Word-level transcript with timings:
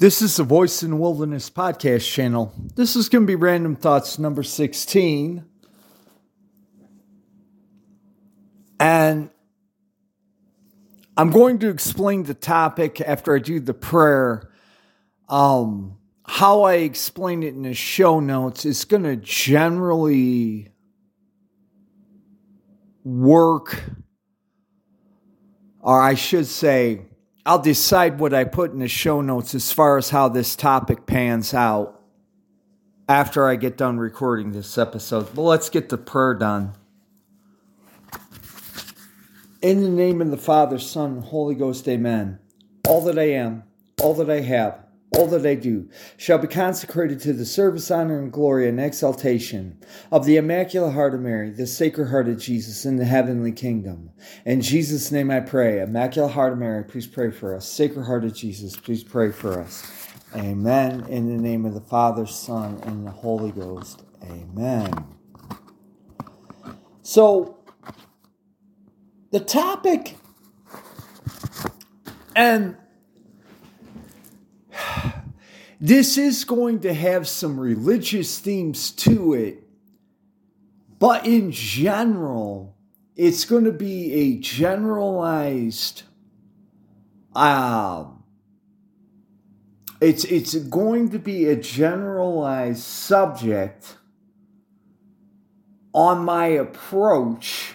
This 0.00 0.22
is 0.22 0.38
the 0.38 0.44
Voice 0.44 0.82
in 0.82 0.92
the 0.92 0.96
Wilderness 0.96 1.50
podcast 1.50 2.10
channel. 2.10 2.54
This 2.74 2.96
is 2.96 3.10
going 3.10 3.24
to 3.24 3.26
be 3.26 3.34
Random 3.34 3.76
Thoughts 3.76 4.18
number 4.18 4.42
16. 4.42 5.44
And 8.80 9.28
I'm 11.18 11.28
going 11.28 11.58
to 11.58 11.68
explain 11.68 12.22
the 12.22 12.32
topic 12.32 13.02
after 13.02 13.36
I 13.36 13.40
do 13.40 13.60
the 13.60 13.74
prayer. 13.74 14.50
Um, 15.28 15.98
how 16.26 16.62
I 16.62 16.76
explain 16.76 17.42
it 17.42 17.52
in 17.52 17.64
the 17.64 17.74
show 17.74 18.20
notes 18.20 18.64
is 18.64 18.86
going 18.86 19.02
to 19.02 19.16
generally 19.16 20.72
work, 23.04 23.84
or 25.78 26.00
I 26.00 26.14
should 26.14 26.46
say, 26.46 27.09
I'll 27.46 27.58
decide 27.58 28.20
what 28.20 28.34
I 28.34 28.44
put 28.44 28.72
in 28.72 28.80
the 28.80 28.88
show 28.88 29.20
notes 29.20 29.54
as 29.54 29.72
far 29.72 29.96
as 29.96 30.10
how 30.10 30.28
this 30.28 30.54
topic 30.54 31.06
pans 31.06 31.54
out 31.54 32.00
after 33.08 33.48
I 33.48 33.56
get 33.56 33.76
done 33.76 33.98
recording 33.98 34.52
this 34.52 34.76
episode. 34.76 35.34
But 35.34 35.42
let's 35.42 35.70
get 35.70 35.88
the 35.88 35.98
prayer 35.98 36.34
done. 36.34 36.74
In 39.62 39.82
the 39.82 39.88
name 39.88 40.20
of 40.20 40.30
the 40.30 40.36
Father, 40.36 40.78
Son, 40.78 41.22
Holy 41.22 41.54
Ghost, 41.54 41.88
amen. 41.88 42.38
All 42.86 43.02
that 43.02 43.18
I 43.18 43.30
am, 43.30 43.64
all 44.02 44.14
that 44.14 44.30
I 44.30 44.40
have, 44.40 44.86
all 45.16 45.26
that 45.26 45.44
I 45.44 45.54
do 45.56 45.88
shall 46.16 46.38
be 46.38 46.46
consecrated 46.46 47.20
to 47.20 47.32
the 47.32 47.44
service, 47.44 47.90
honor, 47.90 48.18
and 48.18 48.32
glory 48.32 48.68
and 48.68 48.78
exaltation 48.78 49.78
of 50.12 50.24
the 50.24 50.36
Immaculate 50.36 50.94
Heart 50.94 51.14
of 51.14 51.20
Mary, 51.20 51.50
the 51.50 51.66
Sacred 51.66 52.08
Heart 52.08 52.28
of 52.28 52.38
Jesus 52.38 52.84
in 52.84 52.96
the 52.96 53.04
heavenly 53.04 53.52
kingdom. 53.52 54.10
In 54.44 54.60
Jesus' 54.60 55.10
name 55.10 55.30
I 55.30 55.40
pray. 55.40 55.80
Immaculate 55.80 56.32
Heart 56.32 56.52
of 56.54 56.58
Mary, 56.60 56.84
please 56.84 57.06
pray 57.06 57.30
for 57.30 57.56
us. 57.56 57.68
Sacred 57.68 58.04
Heart 58.04 58.24
of 58.24 58.34
Jesus, 58.34 58.76
please 58.76 59.02
pray 59.02 59.32
for 59.32 59.60
us. 59.60 59.90
Amen. 60.36 61.04
In 61.08 61.26
the 61.26 61.42
name 61.42 61.64
of 61.64 61.74
the 61.74 61.80
Father, 61.80 62.24
Son, 62.24 62.80
and 62.84 63.04
the 63.04 63.10
Holy 63.10 63.50
Ghost. 63.50 64.04
Amen. 64.22 64.92
So, 67.02 67.58
the 69.32 69.40
topic 69.40 70.16
and 72.36 72.76
this 75.80 76.18
is 76.18 76.44
going 76.44 76.80
to 76.80 76.92
have 76.92 77.26
some 77.26 77.58
religious 77.58 78.38
themes 78.38 78.90
to 78.90 79.32
it, 79.32 79.64
but 80.98 81.26
in 81.26 81.50
general, 81.50 82.76
it's 83.16 83.46
going 83.46 83.64
to 83.64 83.72
be 83.72 84.12
a 84.12 84.36
generalized. 84.36 86.02
Um, 87.34 88.22
it's 90.02 90.24
it's 90.24 90.54
going 90.54 91.10
to 91.10 91.18
be 91.18 91.46
a 91.46 91.56
generalized 91.56 92.82
subject 92.82 93.96
on 95.94 96.24
my 96.24 96.46
approach 96.46 97.74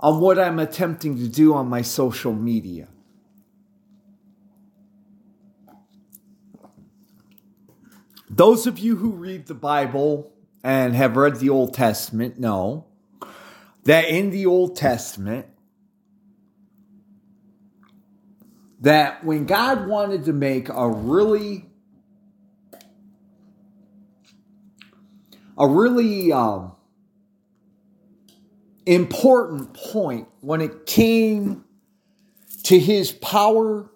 on 0.00 0.20
what 0.20 0.38
I'm 0.38 0.58
attempting 0.58 1.18
to 1.18 1.28
do 1.28 1.54
on 1.54 1.68
my 1.68 1.82
social 1.82 2.32
media. 2.32 2.88
Those 8.36 8.66
of 8.66 8.80
you 8.80 8.96
who 8.96 9.12
read 9.12 9.46
the 9.46 9.54
Bible 9.54 10.32
and 10.64 10.96
have 10.96 11.16
read 11.16 11.36
the 11.36 11.50
Old 11.50 11.72
Testament 11.72 12.36
know 12.36 12.86
that 13.84 14.08
in 14.08 14.30
the 14.30 14.46
Old 14.46 14.74
Testament, 14.74 15.46
that 18.80 19.24
when 19.24 19.46
God 19.46 19.86
wanted 19.86 20.24
to 20.24 20.32
make 20.32 20.68
a 20.68 20.88
really 20.88 21.66
a 25.56 25.68
really 25.68 26.32
um, 26.32 26.72
important 28.84 29.74
point 29.74 30.26
when 30.40 30.60
it 30.60 30.86
came 30.86 31.64
to 32.64 32.80
his 32.80 33.12
power 33.12 33.88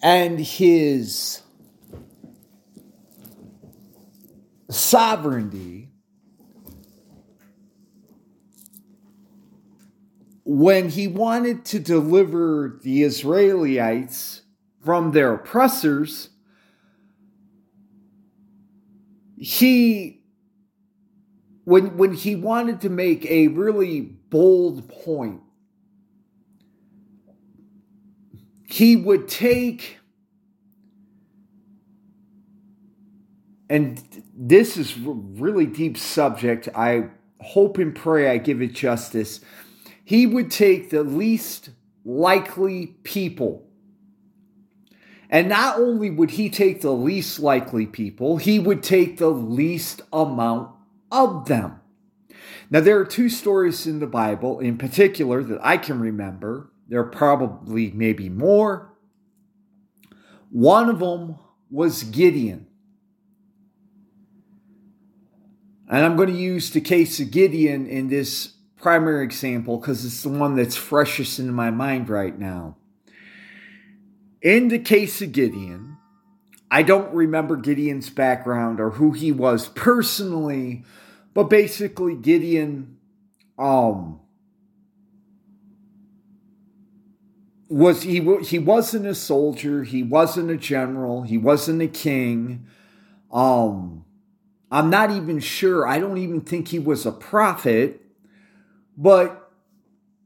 and 0.00 0.40
his 0.40 1.42
sovereignty 4.70 5.90
when 10.50 10.88
he 10.88 11.06
wanted 11.06 11.62
to 11.62 11.78
deliver 11.78 12.80
the 12.82 13.02
Israelites 13.02 14.40
from 14.82 15.12
their 15.12 15.34
oppressors, 15.34 16.30
he 19.36 20.22
when 21.64 21.98
when 21.98 22.14
he 22.14 22.34
wanted 22.34 22.80
to 22.80 22.88
make 22.88 23.26
a 23.26 23.48
really 23.48 24.00
bold 24.00 24.88
point, 24.88 25.42
he 28.64 28.96
would 28.96 29.28
take 29.28 29.97
and 33.68 34.02
this 34.34 34.76
is 34.76 34.96
a 34.96 35.10
really 35.10 35.66
deep 35.66 35.98
subject. 35.98 36.68
I 36.74 37.08
hope 37.40 37.78
and 37.78 37.94
pray 37.94 38.30
I 38.30 38.38
give 38.38 38.62
it 38.62 38.72
justice. 38.72 39.40
He 40.04 40.26
would 40.26 40.50
take 40.50 40.90
the 40.90 41.02
least 41.02 41.70
likely 42.04 42.86
people. 43.02 43.66
And 45.30 45.48
not 45.48 45.78
only 45.78 46.08
would 46.08 46.32
he 46.32 46.48
take 46.48 46.80
the 46.80 46.92
least 46.92 47.38
likely 47.38 47.86
people, 47.86 48.38
he 48.38 48.58
would 48.58 48.82
take 48.82 49.18
the 49.18 49.28
least 49.28 50.00
amount 50.10 50.70
of 51.12 51.46
them. 51.46 51.80
Now, 52.70 52.80
there 52.80 52.98
are 52.98 53.04
two 53.04 53.28
stories 53.28 53.86
in 53.86 53.98
the 53.98 54.06
Bible 54.06 54.60
in 54.60 54.78
particular 54.78 55.42
that 55.42 55.60
I 55.62 55.76
can 55.76 56.00
remember. 56.00 56.70
There 56.88 57.00
are 57.00 57.10
probably 57.10 57.90
maybe 57.90 58.30
more. 58.30 58.94
One 60.50 60.88
of 60.88 61.00
them 61.00 61.38
was 61.70 62.04
Gideon. 62.04 62.67
And 65.88 66.04
I'm 66.04 66.16
going 66.16 66.28
to 66.28 66.34
use 66.34 66.70
the 66.70 66.82
case 66.82 67.18
of 67.18 67.30
Gideon 67.30 67.86
in 67.86 68.08
this 68.08 68.54
primary 68.76 69.24
example 69.24 69.78
because 69.78 70.04
it's 70.04 70.22
the 70.22 70.28
one 70.28 70.54
that's 70.54 70.76
freshest 70.76 71.38
in 71.38 71.52
my 71.52 71.70
mind 71.70 72.08
right 72.08 72.38
now. 72.38 72.76
In 74.42 74.68
the 74.68 74.78
case 74.78 75.20
of 75.22 75.32
Gideon, 75.32 75.96
I 76.70 76.82
don't 76.82 77.12
remember 77.14 77.56
Gideon's 77.56 78.10
background 78.10 78.80
or 78.80 78.90
who 78.90 79.12
he 79.12 79.32
was 79.32 79.68
personally, 79.68 80.84
but 81.34 81.44
basically 81.44 82.14
Gideon 82.14 82.98
um 83.58 84.20
was 87.68 88.02
he 88.02 88.20
he 88.42 88.58
wasn't 88.58 89.06
a 89.06 89.14
soldier, 89.14 89.82
he 89.82 90.02
wasn't 90.02 90.50
a 90.50 90.56
general, 90.56 91.22
he 91.22 91.38
wasn't 91.38 91.82
a 91.82 91.88
king. 91.88 92.66
Um 93.32 94.04
I'm 94.70 94.90
not 94.90 95.10
even 95.10 95.40
sure. 95.40 95.86
I 95.86 95.98
don't 95.98 96.18
even 96.18 96.40
think 96.40 96.68
he 96.68 96.78
was 96.78 97.06
a 97.06 97.12
prophet. 97.12 98.02
But 98.96 99.50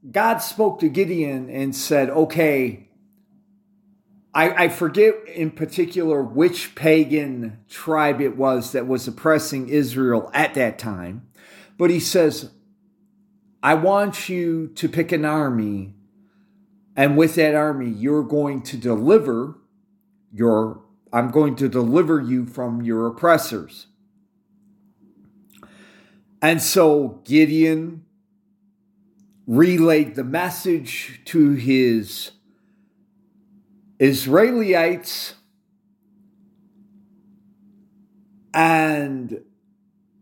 God 0.09 0.39
spoke 0.39 0.79
to 0.79 0.89
Gideon 0.89 1.49
and 1.49 1.75
said, 1.75 2.09
okay, 2.09 2.89
I, 4.33 4.65
I, 4.65 4.69
forget 4.69 5.13
in 5.27 5.51
particular 5.51 6.23
which 6.23 6.73
pagan 6.73 7.59
tribe 7.69 8.19
it 8.19 8.35
was 8.35 8.71
that 8.71 8.87
was 8.87 9.07
oppressing 9.07 9.69
Israel 9.69 10.31
at 10.33 10.55
that 10.55 10.79
time. 10.79 11.27
But 11.77 11.91
he 11.91 11.99
says, 11.99 12.49
I 13.61 13.75
want 13.75 14.27
you 14.29 14.67
to 14.75 14.89
pick 14.89 15.11
an 15.11 15.23
army, 15.23 15.93
and 16.95 17.15
with 17.15 17.35
that 17.35 17.55
army, 17.55 17.89
you're 17.89 18.23
going 18.23 18.63
to 18.63 18.77
deliver 18.77 19.59
your, 20.31 20.83
I'm 21.13 21.29
going 21.29 21.55
to 21.57 21.69
deliver 21.69 22.19
you 22.19 22.45
from 22.45 22.81
your 22.81 23.07
oppressors. 23.07 23.87
And 26.43 26.61
so 26.61 27.21
Gideon 27.23 28.03
relayed 29.47 30.15
the 30.15 30.25
message 30.25 31.21
to 31.23 31.53
his 31.53 32.31
Israelites 33.97 35.35
and 38.53 39.41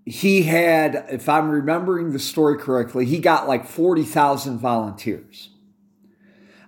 he 0.06 0.44
had, 0.44 1.08
if 1.10 1.28
I'm 1.28 1.50
remembering 1.50 2.12
the 2.12 2.20
story 2.20 2.60
correctly, 2.60 3.08
he 3.08 3.18
got 3.18 3.48
like 3.48 3.66
40,000 3.66 4.60
volunteers. 4.60 5.50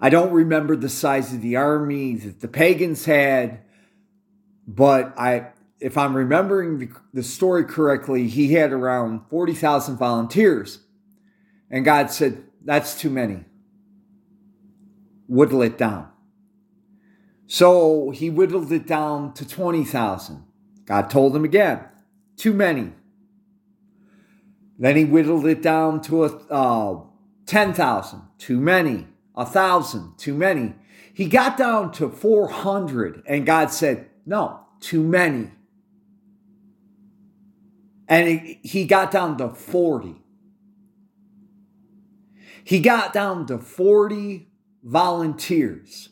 I 0.02 0.10
don't 0.10 0.32
remember 0.32 0.76
the 0.76 0.90
size 0.90 1.32
of 1.32 1.44
the 1.44 1.58
army 1.58 2.16
that 2.16 2.42
the 2.42 2.48
pagans 2.48 3.06
had, 3.06 3.60
but 4.68 5.14
I 5.16 5.53
if 5.84 5.98
I'm 5.98 6.16
remembering 6.16 6.80
the, 6.80 6.90
the 7.14 7.24
story 7.24 7.66
correctly, 7.66 8.28
he 8.30 8.54
had 8.54 8.72
around 8.72 9.28
40,000 9.30 9.98
volunteers. 9.98 10.80
And 11.70 11.84
God 11.84 12.10
said, 12.10 12.42
That's 12.64 12.98
too 12.98 13.10
many. 13.10 13.44
Whittle 15.28 15.62
it 15.62 15.78
down. 15.78 16.10
So 17.48 18.12
he 18.12 18.30
whittled 18.30 18.72
it 18.72 18.88
down 18.88 19.34
to 19.34 19.48
20,000. 19.48 20.44
God 20.86 21.10
told 21.10 21.36
him 21.36 21.44
again, 21.44 21.82
too 22.38 22.54
many. 22.54 22.94
Then 24.80 24.96
he 24.96 25.06
whittled 25.06 25.46
it 25.46 25.62
down 25.62 26.02
to 26.04 26.24
a, 26.24 26.28
uh, 26.50 27.02
10,000, 27.46 28.22
too 28.38 28.60
many. 28.60 29.08
A 29.36 29.46
thousand, 29.46 30.18
too 30.18 30.34
many. 30.34 30.76
He 31.14 31.26
got 31.26 31.58
down 31.58 31.92
to 31.94 32.10
400 32.10 33.24
and 33.28 33.46
God 33.46 33.72
said, 33.72 34.08
no, 34.26 34.62
too 34.80 35.04
many. 35.04 35.52
And 38.14 38.58
he 38.62 38.86
got 38.86 39.10
down 39.10 39.40
to 39.40 39.50
40. 39.56 40.14
He 42.64 42.80
got 42.80 43.12
down 43.12 43.48
to 43.48 43.58
40 43.58 44.50
volunteers. 44.84 46.10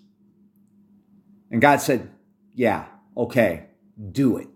And 1.52 1.62
God 1.62 1.80
said, 1.80 2.10
Yeah, 2.56 2.88
okay, 3.16 3.68
do 4.12 4.38
it. 4.38 4.48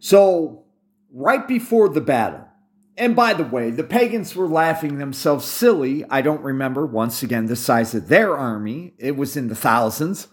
So, 0.00 0.64
right 1.12 1.46
before 1.46 1.88
the 1.88 2.00
battle, 2.00 2.48
and 2.96 3.14
by 3.14 3.32
the 3.32 3.44
way, 3.44 3.70
the 3.70 3.84
pagans 3.84 4.34
were 4.34 4.48
laughing 4.48 4.98
themselves 4.98 5.44
silly. 5.46 6.04
I 6.10 6.20
don't 6.20 6.42
remember, 6.42 6.84
once 6.84 7.22
again, 7.22 7.46
the 7.46 7.54
size 7.54 7.94
of 7.94 8.08
their 8.08 8.36
army. 8.36 8.94
It 8.98 9.16
was 9.16 9.36
in 9.36 9.46
the 9.46 9.54
thousands. 9.54 10.26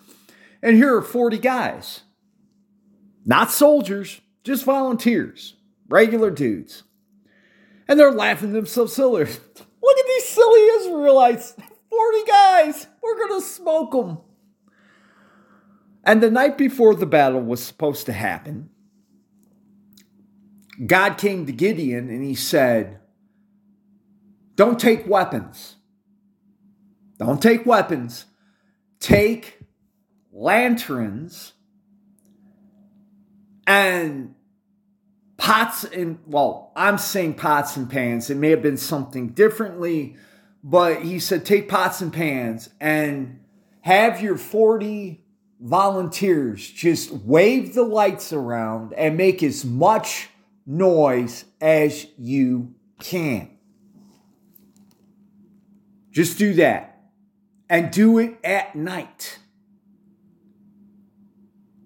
And 0.64 0.78
here 0.78 0.96
are 0.96 1.04
40 1.04 1.38
guys. 1.38 2.02
Not 3.24 3.52
soldiers, 3.52 4.20
just 4.44 4.64
volunteers, 4.66 5.55
regular 5.88 6.32
dudes. 6.32 6.84
And 7.88 8.00
they're 8.00 8.12
laughing 8.12 8.54
themselves 8.54 8.94
silly. 8.94 9.24
Look 9.26 9.98
at 9.98 10.06
these 10.08 10.26
silly 10.26 10.60
Israelites. 10.60 11.56
40 11.90 12.24
guys. 12.28 12.88
We're 13.02 13.28
going 13.28 13.42
to 13.42 13.46
smoke 13.46 13.92
them. 13.92 14.18
And 16.04 16.22
the 16.22 16.32
night 16.32 16.58
before 16.58 16.96
the 16.96 17.06
battle 17.06 17.42
was 17.42 17.64
supposed 17.64 18.06
to 18.06 18.14
happen, 18.14 18.70
God 20.86 21.18
came 21.18 21.46
to 21.46 21.52
Gideon 21.52 22.10
and 22.10 22.24
he 22.24 22.36
said, 22.36 23.00
Don't 24.56 24.80
take 24.80 25.08
weapons. 25.08 25.78
Don't 27.18 27.42
take 27.42 27.66
weapons. 27.66 28.26
Take 29.00 29.60
lanterns 30.32 31.54
and 33.66 34.35
pots 35.38 35.84
and, 35.84 36.20
well, 36.26 36.72
I'm 36.76 36.98
saying 36.98 37.36
pots 37.36 37.78
and 37.78 37.90
pans. 37.90 38.30
It 38.30 38.38
may 38.38 38.50
have 38.50 38.62
been 38.62 38.78
something 38.78 39.30
differently, 39.30 40.16
but 40.64 41.04
he 41.04 41.20
said, 41.20 41.46
Take 41.46 41.70
pots 41.70 42.02
and 42.02 42.12
pans 42.12 42.70
and 42.80 43.40
have 43.82 44.22
your 44.22 44.38
40 44.38 45.24
volunteers 45.60 46.70
just 46.70 47.12
wave 47.12 47.74
the 47.74 47.84
lights 47.84 48.34
around 48.34 48.94
and 48.94 49.18
make 49.18 49.42
as 49.42 49.64
much 49.64 50.30
noise 50.66 51.46
as 51.62 52.08
you 52.18 52.74
can. 53.00 53.50
Just 56.12 56.38
do 56.38 56.54
that. 56.56 56.92
And 57.70 57.92
do 57.92 58.20
it 58.20 58.38
at 58.44 58.76
night. 58.76 59.40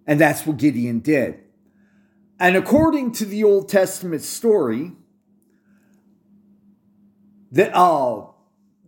And 0.05 0.19
that's 0.19 0.45
what 0.45 0.57
Gideon 0.57 0.99
did. 0.99 1.39
And 2.39 2.55
according 2.55 3.11
to 3.13 3.25
the 3.25 3.43
Old 3.43 3.69
Testament 3.69 4.21
story, 4.21 4.93
that 7.51 7.75
uh, 7.75 8.27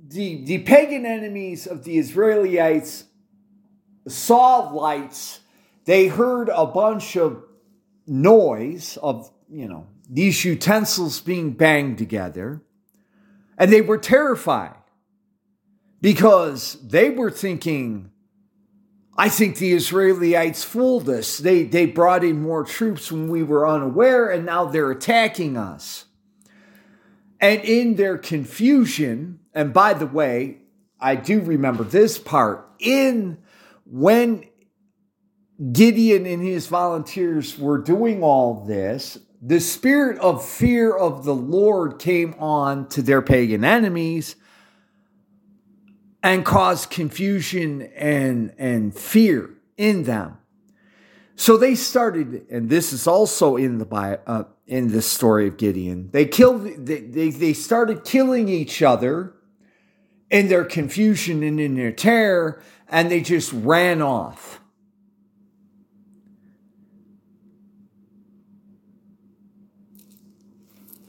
the, 0.08 0.43
the 0.46 0.60
pagan 0.60 1.05
enemies 1.05 1.67
of 1.67 1.84
the 1.84 1.98
Israelites 1.98 3.05
saw 4.08 4.70
lights. 4.70 5.41
They 5.86 6.08
heard 6.08 6.50
a 6.50 6.65
bunch 6.65 7.17
of 7.17 7.43
noise 8.08 8.98
of 9.01 9.31
you 9.50 9.67
know, 9.67 9.88
these 10.10 10.46
utensils 10.46 11.20
being 11.20 11.51
banged 11.51 11.98
together. 11.98 12.62
And 13.58 13.72
they 13.72 13.81
were 13.81 13.98
terrified 13.98 14.77
because 16.01 16.77
they 16.81 17.10
were 17.10 17.29
thinking, 17.29 18.11
I 19.18 19.30
think 19.30 19.58
the 19.58 19.74
Israelites 19.74 20.63
fooled 20.63 21.10
us. 21.10 21.38
They, 21.38 21.63
they 21.63 21.86
brought 21.86 22.24
in 22.24 22.41
more 22.41 22.63
troops 22.63 23.12
when 23.12 23.27
we 23.27 23.44
were 23.44 23.68
unaware, 23.68 24.30
and 24.30 24.46
now 24.46 24.65
they're 24.65 24.91
attacking 24.91 25.58
us. 25.58 26.06
And 27.39 27.62
in 27.63 27.96
their 27.96 28.18
confusion, 28.18 29.39
and 29.53 29.74
by 29.74 29.94
the 29.94 30.06
way, 30.06 30.60
I 31.00 31.15
do 31.15 31.41
remember 31.41 31.84
this 31.84 32.18
part, 32.18 32.70
in 32.80 33.39
when 33.86 34.46
Gideon 35.72 36.25
and 36.25 36.41
his 36.41 36.68
volunteers 36.68 37.58
were 37.58 37.80
doing 37.80 38.24
all 38.24 38.63
this, 38.65 39.18
the 39.41 39.60
spirit 39.60 40.20
of 40.20 40.48
fear 40.48 40.96
of 40.96 41.25
the 41.25 41.36
Lord 41.36 42.00
came 42.00 42.36
on 42.36 42.88
to 42.89 43.01
their 43.01 43.22
pagan 43.22 43.65
enemies 43.65 44.36
and 46.23 46.45
cause 46.45 46.85
confusion 46.85 47.81
and, 47.95 48.53
and 48.57 48.95
fear 48.95 49.51
in 49.77 50.03
them. 50.03 50.37
So 51.35 51.57
they 51.57 51.73
started, 51.73 52.45
and 52.51 52.69
this 52.69 52.93
is 52.93 53.07
also 53.07 53.55
in 53.55 53.79
the 53.79 53.87
uh, 54.27 54.43
in 54.67 54.91
the 54.91 55.01
story 55.01 55.47
of 55.47 55.57
Gideon. 55.57 56.09
They 56.11 56.25
killed. 56.25 56.85
They, 56.85 56.99
they 57.01 57.31
they 57.31 57.53
started 57.53 58.05
killing 58.05 58.47
each 58.47 58.83
other 58.83 59.33
in 60.29 60.49
their 60.49 60.63
confusion 60.63 61.41
and 61.41 61.59
in 61.59 61.73
their 61.73 61.91
terror, 61.91 62.61
and 62.87 63.09
they 63.09 63.21
just 63.21 63.51
ran 63.53 64.03
off. 64.03 64.61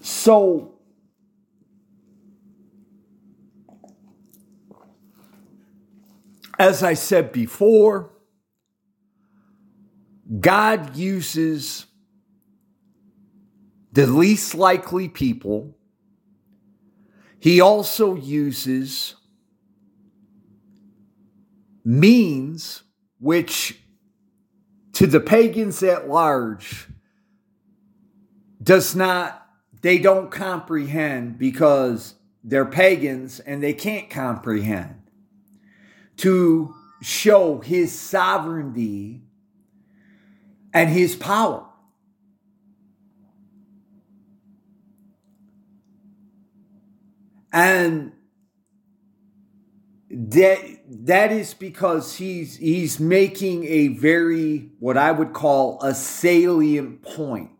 So, 0.00 0.71
as 6.62 6.84
I 6.84 6.94
said 6.94 7.32
before, 7.32 8.12
God 10.38 10.94
uses 10.94 11.86
the 13.90 14.06
least 14.06 14.54
likely 14.54 15.08
people. 15.08 15.76
He 17.40 17.60
also 17.60 18.14
uses 18.14 19.16
means 21.84 22.84
which 23.18 23.80
to 24.92 25.08
the 25.08 25.18
pagans 25.18 25.82
at 25.82 26.08
large 26.08 26.86
does 28.62 28.94
not 28.94 29.48
they 29.80 29.98
don't 29.98 30.30
comprehend 30.30 31.38
because 31.38 32.14
they're 32.44 32.64
pagans 32.64 33.40
and 33.40 33.60
they 33.60 33.74
can't 33.74 34.08
comprehend. 34.08 35.01
To 36.22 36.74
show 37.00 37.60
his 37.60 37.98
sovereignty 37.98 39.22
and 40.72 40.88
his 40.90 41.14
power. 41.16 41.64
And 47.52 48.12
that 50.10 50.58
that 50.88 51.32
is 51.32 51.54
because 51.54 52.16
he's 52.16 52.56
he's 52.56 53.00
making 53.00 53.64
a 53.64 53.88
very 53.88 54.70
what 54.78 54.96
I 54.96 55.12
would 55.12 55.32
call 55.32 55.82
a 55.82 55.94
salient 55.94 57.02
point 57.02 57.50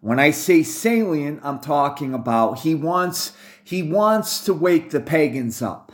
when 0.00 0.20
I 0.20 0.30
say 0.30 0.62
salient, 0.62 1.40
I'm 1.42 1.58
talking 1.58 2.14
about 2.14 2.60
he 2.60 2.74
wants 2.74 3.32
he 3.64 3.82
wants 3.82 4.44
to 4.44 4.54
wake 4.54 4.90
the 4.90 5.00
pagans 5.00 5.60
up. 5.60 5.87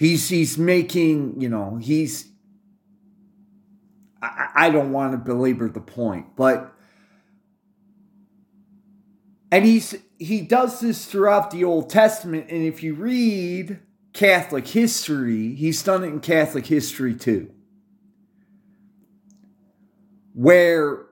He's 0.00 0.30
he's 0.30 0.56
making, 0.56 1.42
you 1.42 1.50
know, 1.50 1.76
he's 1.76 2.26
I, 4.22 4.48
I 4.54 4.70
don't 4.70 4.92
want 4.92 5.12
to 5.12 5.18
belabor 5.18 5.68
the 5.68 5.82
point, 5.82 6.36
but 6.36 6.72
and 9.52 9.66
he's 9.66 9.94
he 10.18 10.40
does 10.40 10.80
this 10.80 11.04
throughout 11.04 11.50
the 11.50 11.64
Old 11.64 11.90
Testament, 11.90 12.46
and 12.48 12.62
if 12.62 12.82
you 12.82 12.94
read 12.94 13.78
Catholic 14.14 14.66
history, 14.66 15.54
he's 15.54 15.82
done 15.82 16.02
it 16.02 16.06
in 16.06 16.20
Catholic 16.20 16.64
history 16.64 17.14
too. 17.14 17.50
Where 20.32 21.04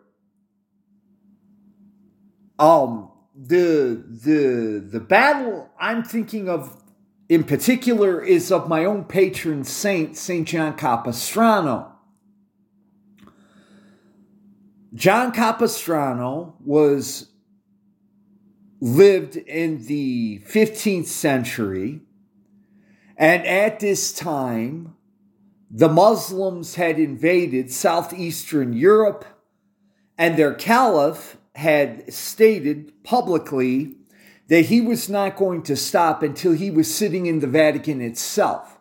um 2.58 3.10
the 3.36 4.02
the 4.08 4.82
the 4.82 5.00
battle 5.00 5.68
I'm 5.78 6.02
thinking 6.02 6.48
of 6.48 6.82
in 7.28 7.44
particular 7.44 8.22
is 8.22 8.50
of 8.50 8.68
my 8.68 8.84
own 8.84 9.04
patron 9.04 9.64
saint 9.64 10.16
Saint 10.16 10.48
John 10.48 10.76
Capistrano. 10.76 11.92
John 14.94 15.32
Capistrano 15.32 16.56
was 16.64 17.30
lived 18.80 19.36
in 19.36 19.84
the 19.86 20.40
15th 20.46 21.06
century 21.06 22.00
And 23.18 23.44
at 23.46 23.80
this 23.80 24.12
time, 24.12 24.94
the 25.70 25.88
Muslims 25.88 26.76
had 26.76 27.00
invaded 27.00 27.72
southeastern 27.72 28.72
Europe, 28.72 29.24
and 30.16 30.36
their 30.38 30.54
caliph 30.54 31.36
had 31.56 32.12
stated 32.12 32.92
publicly 33.02 33.97
that 34.48 34.66
he 34.66 34.80
was 34.80 35.08
not 35.08 35.36
going 35.36 35.62
to 35.62 35.76
stop 35.76 36.22
until 36.22 36.52
he 36.52 36.70
was 36.70 36.92
sitting 36.92 37.26
in 37.26 37.40
the 37.40 37.46
Vatican 37.46 38.00
itself. 38.00 38.78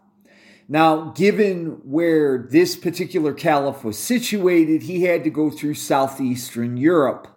Now, 0.70 1.12
given 1.12 1.82
where 1.84 2.48
this 2.50 2.76
particular 2.76 3.34
caliph 3.34 3.84
was 3.84 3.98
situated, 3.98 4.84
he 4.84 5.04
had 5.04 5.24
to 5.24 5.30
go 5.30 5.50
through 5.50 5.76
southeastern 5.76 6.76
Europe, 6.76 7.28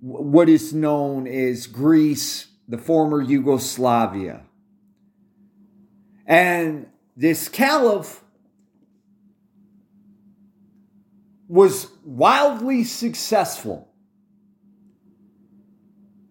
what 0.00 0.48
is 0.48 0.72
known 0.72 1.26
as 1.26 1.66
Greece, 1.66 2.48
the 2.66 2.78
former 2.78 3.20
Yugoslavia. 3.20 4.42
And 6.26 6.86
this 7.16 7.48
caliph 7.48 8.22
was 11.48 11.88
wildly 12.02 12.84
successful. 12.84 13.93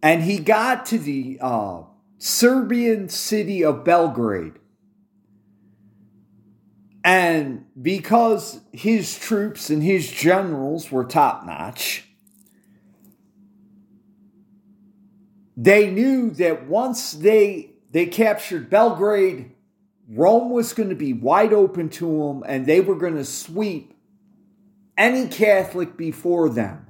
And 0.04 0.22
he 0.22 0.38
got 0.38 0.86
to 0.88 1.00
the 1.00 1.40
uh, 1.42 1.84
Serbian 2.18 3.08
city 3.08 3.64
of 3.64 3.86
Belgrade. 3.86 4.60
And 7.06 7.66
because 7.82 8.60
his 8.74 9.18
troops 9.18 9.70
and 9.70 9.82
his 9.82 10.12
generals 10.12 10.92
were 10.92 11.06
top 11.06 11.46
notch, 11.46 12.06
they 15.56 15.90
knew 15.90 16.32
that 16.32 16.68
once 16.68 17.14
they 17.14 17.72
they 17.92 18.06
captured 18.08 18.70
Belgrade, 18.70 19.52
Rome 20.10 20.50
was 20.50 20.74
going 20.74 20.90
to 20.90 20.96
be 20.96 21.14
wide 21.14 21.54
open 21.54 21.90
to 21.90 22.06
them 22.06 22.44
and 22.46 22.66
they 22.66 22.82
were 22.82 22.96
going 22.96 23.16
to 23.16 23.26
sweep 23.26 23.94
any 24.98 25.28
Catholic 25.28 25.96
before 25.96 26.50
them. 26.50 26.88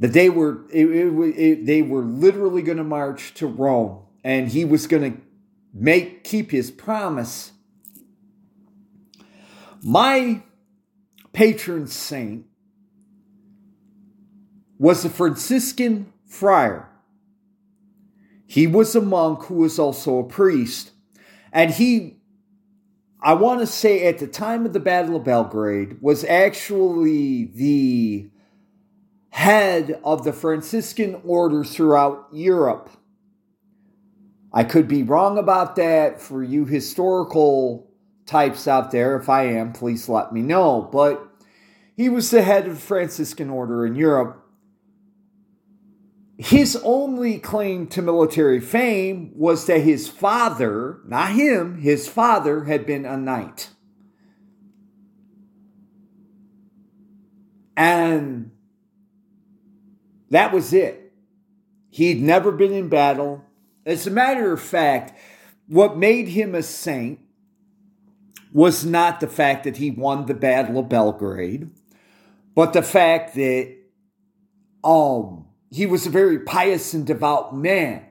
That 0.00 0.12
they 0.12 0.30
were 0.30 0.64
it, 0.70 0.86
it, 0.86 1.38
it, 1.38 1.66
they 1.66 1.82
were 1.82 2.02
literally 2.02 2.62
going 2.62 2.78
to 2.78 2.84
march 2.84 3.34
to 3.34 3.46
Rome 3.46 4.02
and 4.24 4.48
he 4.48 4.64
was 4.64 4.86
going 4.86 5.12
to 5.12 5.20
make 5.72 6.24
keep 6.24 6.50
his 6.50 6.70
promise. 6.70 7.52
My 9.82 10.42
patron 11.32 11.86
saint 11.86 12.46
was 14.78 15.04
a 15.04 15.10
Franciscan 15.10 16.12
friar. 16.26 16.90
He 18.46 18.66
was 18.66 18.96
a 18.96 19.00
monk 19.00 19.44
who 19.44 19.56
was 19.56 19.78
also 19.78 20.18
a 20.18 20.24
priest. 20.24 20.90
And 21.52 21.70
he, 21.70 22.16
I 23.20 23.34
want 23.34 23.60
to 23.60 23.66
say, 23.66 24.06
at 24.06 24.18
the 24.18 24.26
time 24.26 24.66
of 24.66 24.72
the 24.72 24.80
Battle 24.80 25.16
of 25.16 25.24
Belgrade, 25.24 25.98
was 26.00 26.24
actually 26.24 27.44
the 27.44 28.30
head 29.30 30.00
of 30.04 30.24
the 30.24 30.32
Franciscan 30.32 31.20
order 31.24 31.64
throughout 31.64 32.28
Europe. 32.32 32.90
I 34.52 34.64
could 34.64 34.88
be 34.88 35.02
wrong 35.02 35.38
about 35.38 35.76
that 35.76 36.20
for 36.20 36.42
you 36.42 36.64
historical 36.64 37.90
types 38.26 38.66
out 38.66 38.90
there. 38.90 39.16
If 39.16 39.28
I 39.28 39.44
am, 39.44 39.72
please 39.72 40.08
let 40.08 40.32
me 40.32 40.42
know. 40.42 40.88
But 40.92 41.24
he 41.96 42.08
was 42.08 42.30
the 42.30 42.42
head 42.42 42.66
of 42.66 42.74
the 42.74 42.80
Franciscan 42.80 43.50
order 43.50 43.86
in 43.86 43.94
Europe 43.94 44.40
his 46.40 46.74
only 46.84 47.38
claim 47.38 47.86
to 47.88 48.00
military 48.00 48.60
fame 48.60 49.30
was 49.34 49.66
that 49.66 49.80
his 49.80 50.08
father, 50.08 51.00
not 51.04 51.32
him, 51.32 51.82
his 51.82 52.08
father 52.08 52.64
had 52.64 52.86
been 52.86 53.04
a 53.04 53.14
knight. 53.14 53.68
And 57.76 58.52
that 60.30 60.52
was 60.52 60.72
it. 60.72 61.12
He'd 61.90 62.22
never 62.22 62.52
been 62.52 62.72
in 62.72 62.88
battle. 62.88 63.44
As 63.84 64.06
a 64.06 64.10
matter 64.10 64.52
of 64.52 64.60
fact, 64.60 65.18
what 65.66 65.96
made 65.96 66.28
him 66.28 66.54
a 66.54 66.62
saint 66.62 67.20
was 68.52 68.84
not 68.84 69.20
the 69.20 69.28
fact 69.28 69.64
that 69.64 69.76
he 69.76 69.90
won 69.90 70.26
the 70.26 70.34
Battle 70.34 70.78
of 70.78 70.88
Belgrade, 70.88 71.70
but 72.54 72.72
the 72.72 72.82
fact 72.82 73.34
that 73.34 73.76
um, 74.82 75.46
he 75.70 75.86
was 75.86 76.06
a 76.06 76.10
very 76.10 76.40
pious 76.40 76.94
and 76.94 77.06
devout 77.06 77.56
man 77.56 78.04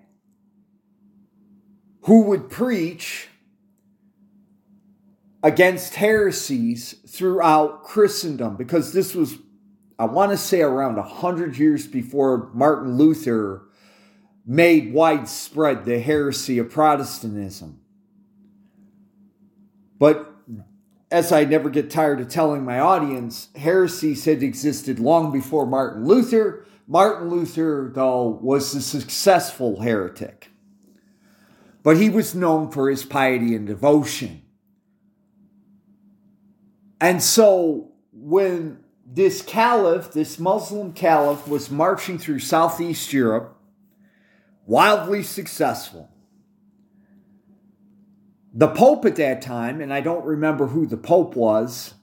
who 2.03 2.23
would 2.23 2.49
preach 2.49 3.27
against 5.43 5.95
heresies 5.95 6.95
throughout 7.08 7.84
Christendom 7.84 8.55
because 8.55 8.93
this 8.93 9.13
was, 9.13 9.38
I 9.99 10.05
want 10.05 10.31
to 10.31 10.38
say, 10.38 10.62
around 10.62 10.95
100 10.95 11.57
years 11.57 11.85
before 11.85 12.49
Martin 12.53 12.97
Luther 12.97 13.63
made 14.45 14.93
widespread 14.93 15.85
the 15.85 15.99
heresy 15.99 16.57
of 16.57 16.71
Protestantism. 16.71 17.81
But 19.99 20.33
as 21.12 21.31
I 21.31 21.43
never 21.43 21.69
get 21.69 21.91
tired 21.91 22.21
of 22.21 22.29
telling 22.29 22.63
my 22.63 22.79
audience, 22.79 23.49
heresies 23.55 24.25
had 24.25 24.41
existed 24.41 24.99
long 24.99 25.31
before 25.31 25.67
Martin 25.67 26.05
Luther 26.05 26.65
Martin 26.89 27.29
Luther, 27.29 27.91
though, 27.93 28.39
was 28.41 28.73
a 28.73 28.81
successful 28.81 29.81
heretic, 29.81 30.49
but 31.83 31.97
he 31.97 32.09
was 32.09 32.33
known 32.33 32.71
for 32.71 32.89
his 32.89 33.05
piety 33.05 33.53
and 33.53 33.67
devotion. 33.67 34.41
And 36.99 37.21
so 37.21 37.91
when 38.12 38.83
this 39.12 39.41
caliph, 39.41 40.12
this 40.12 40.38
Muslim 40.39 40.93
caliph, 40.93 41.48
was 41.48 41.72
marching 41.72 42.19
through 42.19 42.39
Southeast 42.39 43.12
Europe, 43.12 43.58
wildly 44.65 45.24
successful, 45.24 46.10
the 48.54 48.67
Pope 48.67 49.06
at 49.06 49.15
that 49.15 49.41
time, 49.41 49.82
and 49.82 49.93
I 49.93 50.02
don't 50.02 50.26
remember 50.26 50.67
who 50.67 50.86
the 50.86 50.98
Pope 50.98 51.36
was, 51.36 51.93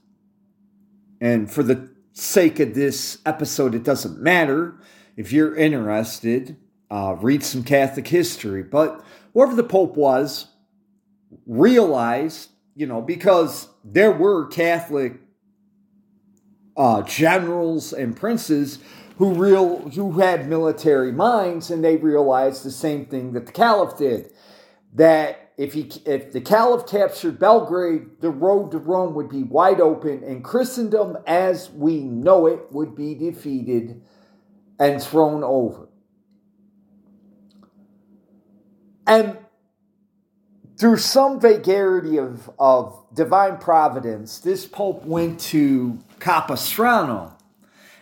and 1.21 1.51
for 1.51 1.63
the 1.63 1.89
sake 2.13 2.59
of 2.59 2.73
this 2.73 3.19
episode, 3.25 3.75
it 3.75 3.83
doesn't 3.83 4.19
matter. 4.19 4.75
If 5.15 5.31
you're 5.31 5.55
interested, 5.55 6.57
uh, 6.89 7.15
read 7.19 7.43
some 7.43 7.63
Catholic 7.63 8.07
history. 8.07 8.63
But 8.63 9.03
whoever 9.33 9.55
the 9.55 9.63
Pope 9.63 9.95
was, 9.95 10.47
realized, 11.45 12.49
you 12.75 12.85
know, 12.85 13.01
because 13.01 13.67
there 13.83 14.11
were 14.11 14.47
Catholic 14.47 15.19
uh, 16.77 17.01
generals 17.01 17.91
and 17.91 18.15
princes 18.15 18.79
who 19.17 19.33
real 19.33 19.89
who 19.89 20.19
had 20.19 20.47
military 20.47 21.11
minds, 21.11 21.71
and 21.71 21.83
they 21.83 21.97
realized 21.97 22.63
the 22.63 22.71
same 22.71 23.05
thing 23.05 23.33
that 23.33 23.47
the 23.47 23.51
Caliph 23.51 23.97
did. 23.97 24.31
That 24.93 25.47
if 25.57 25.73
he 25.73 25.91
if 26.05 26.31
the 26.31 26.41
caliph 26.41 26.85
captured 26.85 27.39
Belgrade, 27.39 28.21
the 28.21 28.29
road 28.29 28.71
to 28.71 28.77
Rome 28.77 29.15
would 29.15 29.29
be 29.29 29.43
wide 29.43 29.81
open, 29.81 30.23
and 30.23 30.43
Christendom 30.43 31.17
as 31.25 31.71
we 31.71 32.01
know 32.01 32.45
it 32.45 32.71
would 32.71 32.95
be 32.95 33.15
defeated 33.15 34.01
and 34.79 35.01
thrown 35.01 35.43
over. 35.43 35.89
And 39.07 39.37
through 40.77 40.97
some 40.97 41.39
vagarity 41.39 42.19
of, 42.19 42.51
of 42.59 43.03
divine 43.13 43.57
providence, 43.57 44.39
this 44.39 44.67
pope 44.67 45.03
went 45.05 45.39
to 45.39 45.97
Capistrano. 46.19 47.37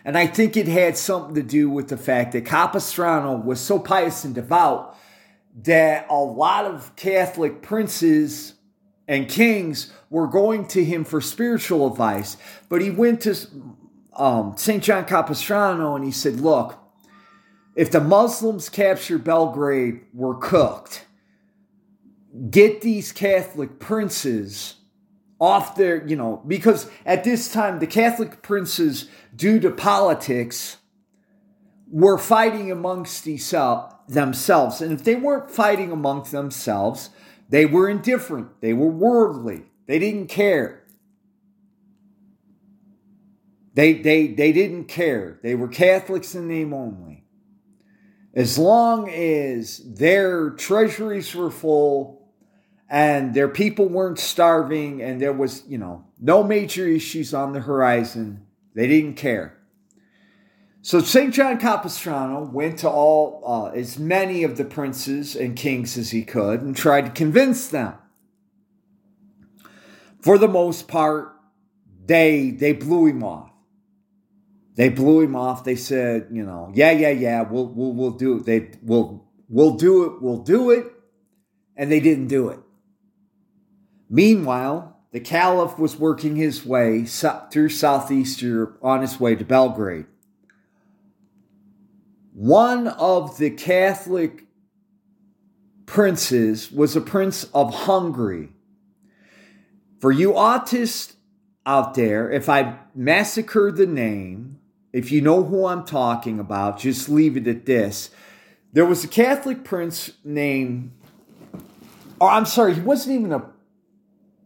And 0.04 0.16
I 0.16 0.26
think 0.26 0.56
it 0.56 0.68
had 0.68 0.96
something 0.96 1.34
to 1.34 1.42
do 1.42 1.68
with 1.68 1.88
the 1.88 1.96
fact 1.96 2.32
that 2.32 2.46
Capistrano 2.46 3.36
was 3.36 3.60
so 3.60 3.78
pious 3.78 4.24
and 4.24 4.34
devout 4.34 4.96
that 5.62 6.06
a 6.08 6.16
lot 6.16 6.64
of 6.64 6.94
Catholic 6.96 7.62
princes 7.62 8.54
and 9.08 9.28
kings 9.28 9.92
were 10.10 10.26
going 10.26 10.66
to 10.68 10.84
him 10.84 11.04
for 11.04 11.20
spiritual 11.20 11.86
advice. 11.86 12.36
But 12.68 12.82
he 12.82 12.90
went 12.90 13.22
to 13.22 13.36
um, 14.14 14.54
St. 14.56 14.82
John 14.82 15.04
Capistrano 15.04 15.96
and 15.96 16.04
he 16.04 16.10
said, 16.10 16.40
Look, 16.40 16.78
if 17.74 17.90
the 17.90 18.00
Muslims 18.00 18.68
capture 18.68 19.18
Belgrade, 19.18 20.00
we're 20.14 20.36
cooked. 20.36 21.04
Get 22.50 22.80
these 22.80 23.12
Catholic 23.12 23.78
princes 23.78 24.74
off 25.38 25.76
their, 25.76 26.06
you 26.06 26.16
know, 26.16 26.42
because 26.46 26.90
at 27.04 27.24
this 27.24 27.52
time, 27.52 27.78
the 27.78 27.86
Catholic 27.86 28.42
princes, 28.42 29.08
due 29.34 29.60
to 29.60 29.70
politics, 29.70 30.78
were 31.90 32.18
fighting 32.18 32.70
amongst 32.70 33.26
uh, 33.54 33.88
themselves. 34.08 34.80
And 34.80 34.92
if 34.92 35.04
they 35.04 35.14
weren't 35.14 35.50
fighting 35.50 35.92
amongst 35.92 36.32
themselves, 36.32 37.10
they 37.48 37.66
were 37.66 37.88
indifferent, 37.88 38.60
they 38.60 38.72
were 38.72 38.90
worldly, 38.90 39.64
they 39.86 39.98
didn't 39.98 40.28
care. 40.28 40.82
They, 43.74 43.92
they, 43.92 44.28
they 44.28 44.52
didn't 44.52 44.86
care. 44.86 45.38
They 45.42 45.54
were 45.54 45.68
Catholics 45.68 46.34
in 46.34 46.48
name 46.48 46.72
only. 46.72 47.26
As 48.34 48.58
long 48.58 49.10
as 49.10 49.82
their 49.94 50.50
treasuries 50.50 51.34
were 51.34 51.50
full, 51.50 52.15
and 52.88 53.34
their 53.34 53.48
people 53.48 53.88
weren't 53.88 54.18
starving, 54.18 55.02
and 55.02 55.20
there 55.20 55.32
was, 55.32 55.64
you 55.66 55.78
know, 55.78 56.04
no 56.20 56.42
major 56.44 56.86
issues 56.86 57.34
on 57.34 57.52
the 57.52 57.60
horizon. 57.60 58.46
They 58.74 58.86
didn't 58.86 59.14
care. 59.14 59.56
So 60.82 61.00
St. 61.00 61.34
John 61.34 61.58
Capistrano 61.58 62.44
went 62.44 62.78
to 62.80 62.88
all, 62.88 63.42
uh, 63.44 63.76
as 63.76 63.98
many 63.98 64.44
of 64.44 64.56
the 64.56 64.64
princes 64.64 65.34
and 65.34 65.56
kings 65.56 65.98
as 65.98 66.10
he 66.10 66.22
could 66.22 66.62
and 66.62 66.76
tried 66.76 67.06
to 67.06 67.10
convince 67.10 67.66
them. 67.66 67.94
For 70.20 70.38
the 70.38 70.46
most 70.46 70.86
part, 70.86 71.32
they, 72.04 72.50
they 72.50 72.72
blew 72.72 73.06
him 73.06 73.24
off. 73.24 73.50
They 74.76 74.88
blew 74.88 75.22
him 75.22 75.34
off. 75.34 75.64
They 75.64 75.74
said, 75.74 76.28
you 76.30 76.44
know, 76.44 76.70
yeah, 76.72 76.92
yeah, 76.92 77.10
yeah, 77.10 77.42
we'll, 77.42 77.66
we'll, 77.66 77.92
we'll 77.92 78.10
do 78.12 78.36
it. 78.36 78.46
They, 78.46 78.70
we'll, 78.80 79.26
we'll 79.48 79.74
do 79.74 80.04
it. 80.04 80.22
We'll 80.22 80.44
do 80.44 80.70
it. 80.70 80.86
And 81.76 81.90
they 81.90 81.98
didn't 81.98 82.28
do 82.28 82.50
it. 82.50 82.60
Meanwhile, 84.08 84.96
the 85.12 85.20
Caliph 85.20 85.78
was 85.78 85.96
working 85.96 86.36
his 86.36 86.64
way 86.64 87.04
through 87.04 87.70
Southeast 87.70 88.42
Europe 88.42 88.78
on 88.82 89.00
his 89.00 89.18
way 89.18 89.34
to 89.34 89.44
Belgrade. 89.44 90.06
One 92.34 92.88
of 92.88 93.38
the 93.38 93.50
Catholic 93.50 94.44
princes 95.86 96.70
was 96.70 96.94
a 96.94 97.00
prince 97.00 97.44
of 97.54 97.72
Hungary. 97.72 98.50
For 100.00 100.12
you 100.12 100.32
autists 100.32 101.14
out 101.64 101.94
there, 101.94 102.30
if 102.30 102.48
I 102.48 102.78
massacre 102.94 103.72
the 103.72 103.86
name, 103.86 104.58
if 104.92 105.10
you 105.10 105.20
know 105.20 105.42
who 105.42 105.66
I'm 105.66 105.84
talking 105.84 106.38
about, 106.38 106.78
just 106.78 107.08
leave 107.08 107.36
it 107.36 107.46
at 107.46 107.66
this. 107.66 108.10
There 108.72 108.84
was 108.84 109.02
a 109.02 109.08
Catholic 109.08 109.64
prince 109.64 110.12
named, 110.22 110.92
oh, 112.20 112.28
I'm 112.28 112.46
sorry, 112.46 112.74
he 112.74 112.80
wasn't 112.80 113.18
even 113.18 113.32
a 113.32 113.50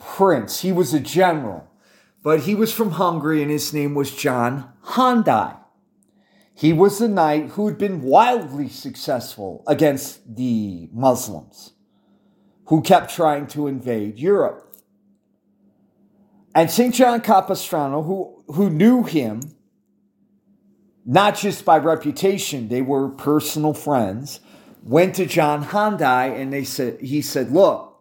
prince, 0.00 0.62
he 0.62 0.72
was 0.72 0.92
a 0.92 1.00
general, 1.00 1.68
but 2.22 2.40
he 2.40 2.54
was 2.54 2.72
from 2.72 2.92
Hungary 2.92 3.42
and 3.42 3.50
his 3.50 3.72
name 3.72 3.94
was 3.94 4.14
John 4.14 4.72
Hunyadi. 4.84 5.58
He 6.54 6.72
was 6.72 7.00
a 7.00 7.08
knight 7.08 7.50
who 7.50 7.68
had 7.68 7.78
been 7.78 8.02
wildly 8.02 8.68
successful 8.68 9.62
against 9.66 10.36
the 10.36 10.88
Muslims 10.92 11.72
who 12.66 12.82
kept 12.82 13.14
trying 13.14 13.46
to 13.48 13.66
invade 13.66 14.18
Europe. 14.18 14.76
And 16.54 16.70
St. 16.70 16.94
John 16.94 17.20
Capistrano, 17.20 18.02
who, 18.02 18.44
who 18.48 18.70
knew 18.70 19.04
him, 19.04 19.40
not 21.06 21.36
just 21.36 21.64
by 21.64 21.78
reputation, 21.78 22.68
they 22.68 22.82
were 22.82 23.08
personal 23.08 23.72
friends, 23.72 24.40
went 24.82 25.14
to 25.16 25.26
John 25.26 25.64
Hunyadi 25.64 26.40
and 26.40 26.52
they 26.52 26.64
said, 26.64 27.00
he 27.00 27.22
said, 27.22 27.50
look, 27.50 28.00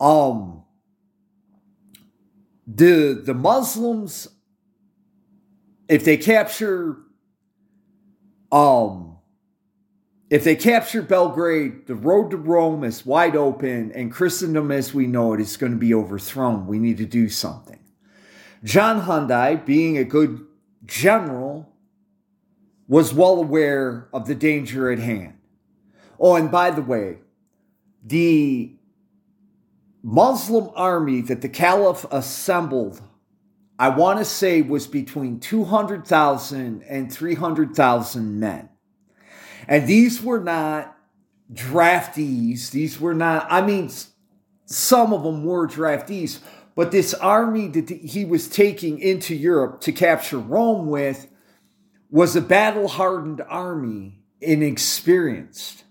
um, 0.00 0.61
the, 2.76 3.20
the 3.24 3.34
Muslims, 3.34 4.28
if 5.88 6.04
they 6.04 6.16
capture 6.16 6.98
um, 8.50 9.12
if 10.32 10.44
they 10.44 10.56
capture 10.56 11.02
Belgrade, 11.02 11.86
the 11.86 11.94
road 11.94 12.30
to 12.30 12.38
Rome 12.38 12.84
is 12.84 13.04
wide 13.04 13.36
open, 13.36 13.92
and 13.92 14.10
Christendom 14.10 14.70
as 14.70 14.94
we 14.94 15.06
know 15.06 15.34
it 15.34 15.40
is 15.40 15.58
going 15.58 15.72
to 15.72 15.78
be 15.78 15.92
overthrown. 15.92 16.66
We 16.66 16.78
need 16.78 16.96
to 16.98 17.04
do 17.04 17.28
something. 17.28 17.78
John 18.64 19.02
Hunyadi, 19.02 19.66
being 19.66 19.98
a 19.98 20.04
good 20.04 20.46
general, 20.86 21.68
was 22.88 23.12
well 23.12 23.38
aware 23.40 24.08
of 24.12 24.26
the 24.26 24.34
danger 24.34 24.90
at 24.90 24.98
hand. 24.98 25.34
Oh, 26.18 26.36
and 26.36 26.50
by 26.50 26.70
the 26.70 26.82
way, 26.82 27.18
the 28.02 28.74
Muslim 30.02 30.70
army 30.74 31.20
that 31.22 31.42
the 31.42 31.48
Caliph 31.48 32.04
assembled 32.10 33.00
I 33.82 33.88
want 33.88 34.20
to 34.20 34.24
say 34.24 34.62
was 34.62 34.86
between 34.86 35.40
200,000 35.40 36.84
and 36.84 37.12
300,000 37.12 38.38
men. 38.38 38.68
And 39.66 39.88
these 39.88 40.22
were 40.22 40.38
not 40.38 40.96
draftees. 41.52 42.70
These 42.70 43.00
were 43.00 43.12
not, 43.12 43.46
I 43.50 43.60
mean, 43.60 43.90
some 44.66 45.12
of 45.12 45.24
them 45.24 45.44
were 45.44 45.66
draftees, 45.66 46.38
but 46.76 46.92
this 46.92 47.12
army 47.14 47.66
that 47.68 47.88
he 47.88 48.24
was 48.24 48.46
taking 48.46 49.00
into 49.00 49.34
Europe 49.34 49.80
to 49.80 49.90
capture 49.90 50.38
Rome 50.38 50.86
with 50.86 51.26
was 52.08 52.36
a 52.36 52.40
battle 52.40 52.86
hardened 52.86 53.42
army, 53.48 54.22
inexperienced. 54.40 55.81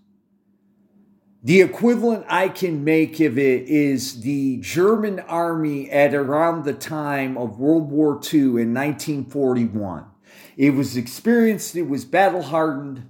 The 1.43 1.61
equivalent 1.61 2.25
I 2.29 2.49
can 2.49 2.83
make 2.83 3.19
of 3.19 3.37
it 3.37 3.67
is 3.67 4.21
the 4.21 4.57
German 4.57 5.19
army 5.21 5.89
at 5.89 6.13
around 6.13 6.65
the 6.65 6.73
time 6.73 7.35
of 7.35 7.59
World 7.59 7.89
War 7.89 8.19
II 8.31 8.39
in 8.39 8.73
1941. 8.75 10.05
It 10.55 10.75
was 10.75 10.95
experienced, 10.95 11.75
it 11.75 11.87
was 11.87 12.05
battle 12.05 12.43
hardened. 12.43 13.09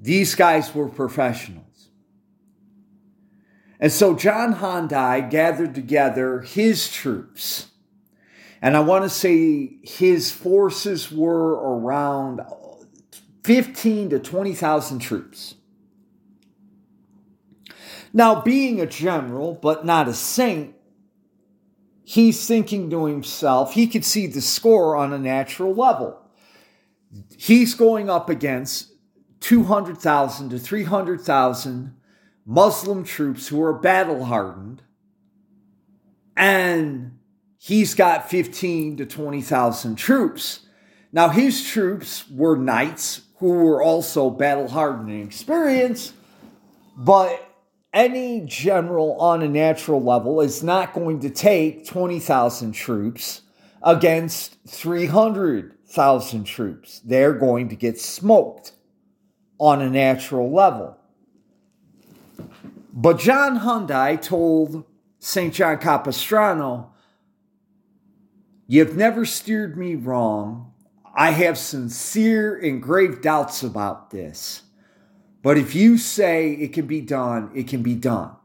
These 0.00 0.34
guys 0.34 0.74
were 0.74 0.88
professionals. 0.88 1.90
And 3.78 3.92
so 3.92 4.16
John 4.16 4.56
Hunyadi 4.56 5.30
gathered 5.30 5.74
together 5.74 6.40
his 6.40 6.90
troops. 6.90 7.68
And 8.60 8.76
I 8.76 8.80
want 8.80 9.04
to 9.04 9.08
say 9.08 9.78
his 9.82 10.32
forces 10.32 11.12
were 11.12 11.52
around 11.52 12.40
15 13.44 14.10
to 14.10 14.18
20,000 14.18 14.98
troops. 14.98 15.54
Now, 18.12 18.42
being 18.42 18.80
a 18.80 18.86
general, 18.86 19.54
but 19.54 19.86
not 19.86 20.08
a 20.08 20.14
saint, 20.14 20.74
he's 22.04 22.46
thinking 22.46 22.90
to 22.90 23.06
himself, 23.06 23.72
he 23.72 23.86
could 23.86 24.04
see 24.04 24.26
the 24.26 24.42
score 24.42 24.96
on 24.96 25.12
a 25.12 25.18
natural 25.18 25.74
level. 25.74 26.18
He's 27.36 27.74
going 27.74 28.10
up 28.10 28.28
against 28.28 28.92
200,000 29.40 30.50
to 30.50 30.58
300,000 30.58 31.94
Muslim 32.44 33.04
troops 33.04 33.48
who 33.48 33.62
are 33.62 33.72
battle 33.72 34.24
hardened, 34.24 34.82
and 36.36 37.18
he's 37.58 37.94
got 37.94 38.28
15 38.30 38.96
to 38.98 39.06
20,000 39.06 39.96
troops. 39.96 40.60
Now, 41.12 41.28
his 41.28 41.62
troops 41.64 42.28
were 42.30 42.56
knights 42.56 43.22
who 43.38 43.48
were 43.48 43.82
also 43.82 44.30
battle 44.30 44.68
hardened 44.68 45.10
and 45.10 45.24
experienced, 45.24 46.14
but 46.96 47.51
any 47.92 48.40
general 48.42 49.20
on 49.20 49.42
a 49.42 49.48
natural 49.48 50.02
level 50.02 50.40
is 50.40 50.62
not 50.62 50.94
going 50.94 51.20
to 51.20 51.30
take 51.30 51.86
20,000 51.86 52.72
troops 52.72 53.42
against 53.82 54.56
300,000 54.66 56.44
troops. 56.44 57.00
They're 57.04 57.34
going 57.34 57.68
to 57.68 57.76
get 57.76 58.00
smoked 58.00 58.72
on 59.58 59.82
a 59.82 59.90
natural 59.90 60.50
level. 60.52 60.96
But 62.92 63.18
John 63.18 63.60
Hunyadi 63.60 64.20
told 64.20 64.84
St. 65.18 65.52
John 65.52 65.78
Capistrano, 65.78 66.92
You've 68.66 68.96
never 68.96 69.24
steered 69.24 69.76
me 69.76 69.96
wrong. 69.96 70.72
I 71.14 71.32
have 71.32 71.58
sincere 71.58 72.56
and 72.58 72.82
grave 72.82 73.20
doubts 73.20 73.62
about 73.62 74.10
this. 74.10 74.62
But 75.42 75.58
if 75.58 75.74
you 75.74 75.98
say 75.98 76.52
it 76.52 76.72
can 76.72 76.86
be 76.86 77.00
done, 77.00 77.50
it 77.54 77.66
can 77.66 77.82
be 77.82 77.94
done. 77.94 78.36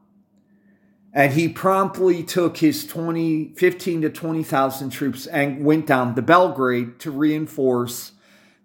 And 1.13 1.33
he 1.33 1.47
promptly 1.47 2.23
took 2.23 2.57
his 2.57 2.85
20, 2.85 3.53
15 3.55 4.01
to 4.01 4.09
20,000 4.09 4.89
troops 4.89 5.25
and 5.27 5.63
went 5.63 5.87
down 5.87 6.15
to 6.15 6.21
Belgrade 6.21 6.99
to 6.99 7.11
reinforce 7.11 8.11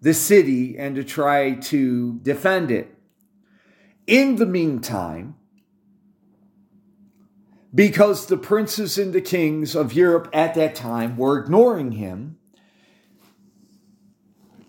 the 0.00 0.12
city 0.12 0.76
and 0.76 0.96
to 0.96 1.04
try 1.04 1.54
to 1.54 2.18
defend 2.22 2.70
it. 2.70 2.94
In 4.06 4.36
the 4.36 4.46
meantime, 4.46 5.36
because 7.74 8.26
the 8.26 8.36
princes 8.36 8.98
and 8.98 9.12
the 9.12 9.20
kings 9.20 9.74
of 9.74 9.92
Europe 9.92 10.28
at 10.32 10.54
that 10.54 10.74
time 10.74 11.16
were 11.16 11.38
ignoring 11.38 11.92
him, 11.92 12.36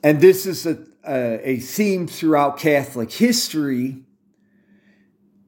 and 0.03 0.21
this 0.21 0.45
is 0.45 0.65
a 0.65 0.85
Uh, 1.05 1.37
a 1.41 1.57
theme 1.57 2.07
throughout 2.07 2.57
Catholic 2.57 3.11
history, 3.11 4.03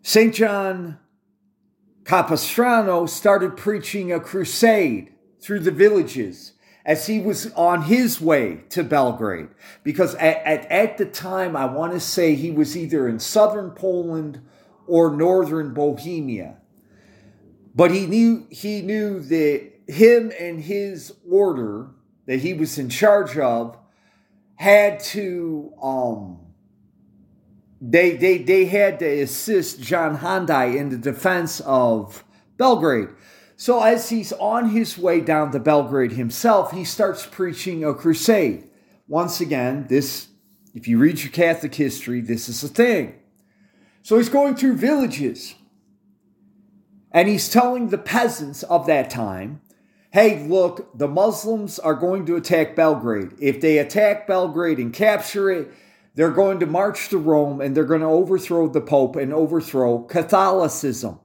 St. 0.01 0.35
John 0.35 0.99
Capistrano 2.03 3.05
started 3.05 3.55
preaching 3.55 4.11
a 4.11 4.19
crusade 4.19 5.13
through 5.39 5.61
the 5.61 5.71
villages 5.71 6.53
as 6.85 7.07
he 7.07 7.19
was 7.19 7.51
on 7.53 7.83
his 7.83 8.21
way 8.21 8.63
to 8.69 8.83
Belgrade. 8.83 9.47
Because 9.83 10.13
at, 10.15 10.37
at, 10.45 10.71
at 10.71 10.97
the 10.97 11.05
time, 11.05 11.55
I 11.55 11.65
want 11.65 11.93
to 11.93 11.99
say 11.99 12.35
he 12.35 12.51
was 12.51 12.77
either 12.77 13.07
in 13.07 13.19
southern 13.19 13.71
Poland 13.71 14.41
or 14.87 15.09
northern 15.15 15.73
Bohemia. 15.73 16.57
But 17.73 17.91
he 17.91 18.05
knew 18.05 18.45
he 18.49 18.81
knew 18.81 19.19
that 19.19 19.71
him 19.87 20.31
and 20.39 20.61
his 20.61 21.13
order 21.29 21.89
that 22.27 22.39
he 22.39 22.53
was 22.53 22.77
in 22.77 22.89
charge 22.89 23.37
of 23.37 23.77
had 24.55 24.99
to 25.01 25.73
um, 25.81 26.45
they, 27.81 28.15
they, 28.15 28.39
they 28.39 28.65
had 28.65 28.99
to 28.99 29.21
assist 29.21 29.81
John 29.81 30.17
Hunyadi 30.17 30.75
in 30.75 30.89
the 30.89 30.97
defense 30.97 31.59
of 31.61 32.23
Belgrade. 32.57 33.09
So, 33.57 33.81
as 33.81 34.09
he's 34.09 34.33
on 34.33 34.69
his 34.69 34.97
way 34.97 35.21
down 35.21 35.51
to 35.51 35.59
Belgrade 35.59 36.13
himself, 36.13 36.71
he 36.71 36.83
starts 36.83 37.25
preaching 37.25 37.85
a 37.85 37.93
crusade. 37.93 38.69
Once 39.07 39.39
again, 39.39 39.85
this, 39.87 40.27
if 40.73 40.87
you 40.87 40.97
read 40.97 41.21
your 41.21 41.31
Catholic 41.31 41.75
history, 41.75 42.21
this 42.21 42.49
is 42.49 42.63
a 42.63 42.67
thing. 42.67 43.15
So, 44.01 44.17
he's 44.17 44.29
going 44.29 44.55
through 44.55 44.75
villages 44.75 45.55
and 47.11 47.29
he's 47.29 47.49
telling 47.49 47.89
the 47.89 47.97
peasants 47.97 48.63
of 48.63 48.87
that 48.87 49.09
time 49.09 49.61
hey, 50.15 50.47
look, 50.47 50.97
the 50.97 51.09
Muslims 51.09 51.77
are 51.77 51.93
going 51.93 52.25
to 52.25 52.37
attack 52.37 52.73
Belgrade. 52.73 53.33
If 53.37 53.59
they 53.59 53.79
attack 53.79 54.25
Belgrade 54.25 54.79
and 54.79 54.93
capture 54.93 55.51
it, 55.51 55.73
they're 56.13 56.31
going 56.31 56.61
to 56.61 56.65
march 56.65 57.09
to 57.09 57.17
Rome 57.17 57.59
and 57.59 57.75
they're 57.75 57.83
going 57.83 57.99
to 57.99 58.07
overthrow 58.07 58.69
the 58.69 58.79
Pope 58.79 59.17
and 59.17 59.33
overthrow 59.33 60.03
Catholicism. 60.03 61.19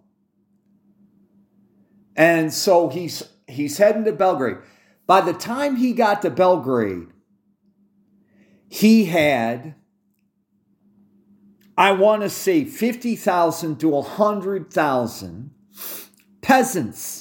And 2.16 2.52
so 2.52 2.88
he's 2.88 3.22
he's 3.46 3.78
heading 3.78 4.04
to 4.06 4.12
Belgrade. 4.12 4.56
By 5.06 5.20
the 5.20 5.34
time 5.34 5.76
he 5.76 5.92
got 5.92 6.22
to 6.22 6.30
Belgrade, 6.30 7.06
he 8.68 9.04
had 9.04 9.76
I 11.78 11.92
want 11.92 12.22
to 12.22 12.28
say 12.28 12.64
50,000 12.64 13.78
to 13.78 13.88
100,000 13.88 15.50
peasants. 16.42 17.19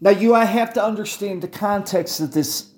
Now 0.00 0.10
you 0.10 0.34
I 0.34 0.44
have 0.44 0.74
to 0.74 0.84
understand 0.84 1.42
the 1.42 1.48
context 1.48 2.20
of 2.20 2.32
this 2.32 2.72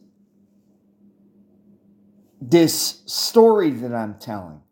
this 2.41 3.03
story 3.05 3.71
that 3.71 3.95
I'm 3.95 4.15
telling. 4.15 4.63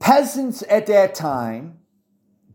Peasants 0.00 0.64
at 0.68 0.86
that 0.86 1.14
time 1.14 1.78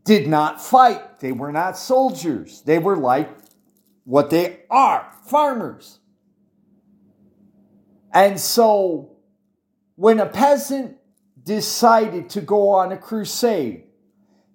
did 0.04 0.28
not 0.28 0.62
fight. 0.62 1.20
They 1.20 1.32
were 1.32 1.52
not 1.52 1.78
soldiers. 1.78 2.64
They 2.64 2.80
were 2.80 2.98
like 2.98 3.30
what 4.06 4.32
they 4.32 4.62
are 4.70 5.12
farmers. 5.26 6.00
And 8.12 8.40
so 8.40 9.18
when 9.96 10.20
a 10.20 10.26
peasant 10.26 10.98
decided 11.44 12.30
to 12.32 12.42
go 12.42 12.70
on 12.70 12.92
a 12.92 12.98
crusade, 12.98 13.84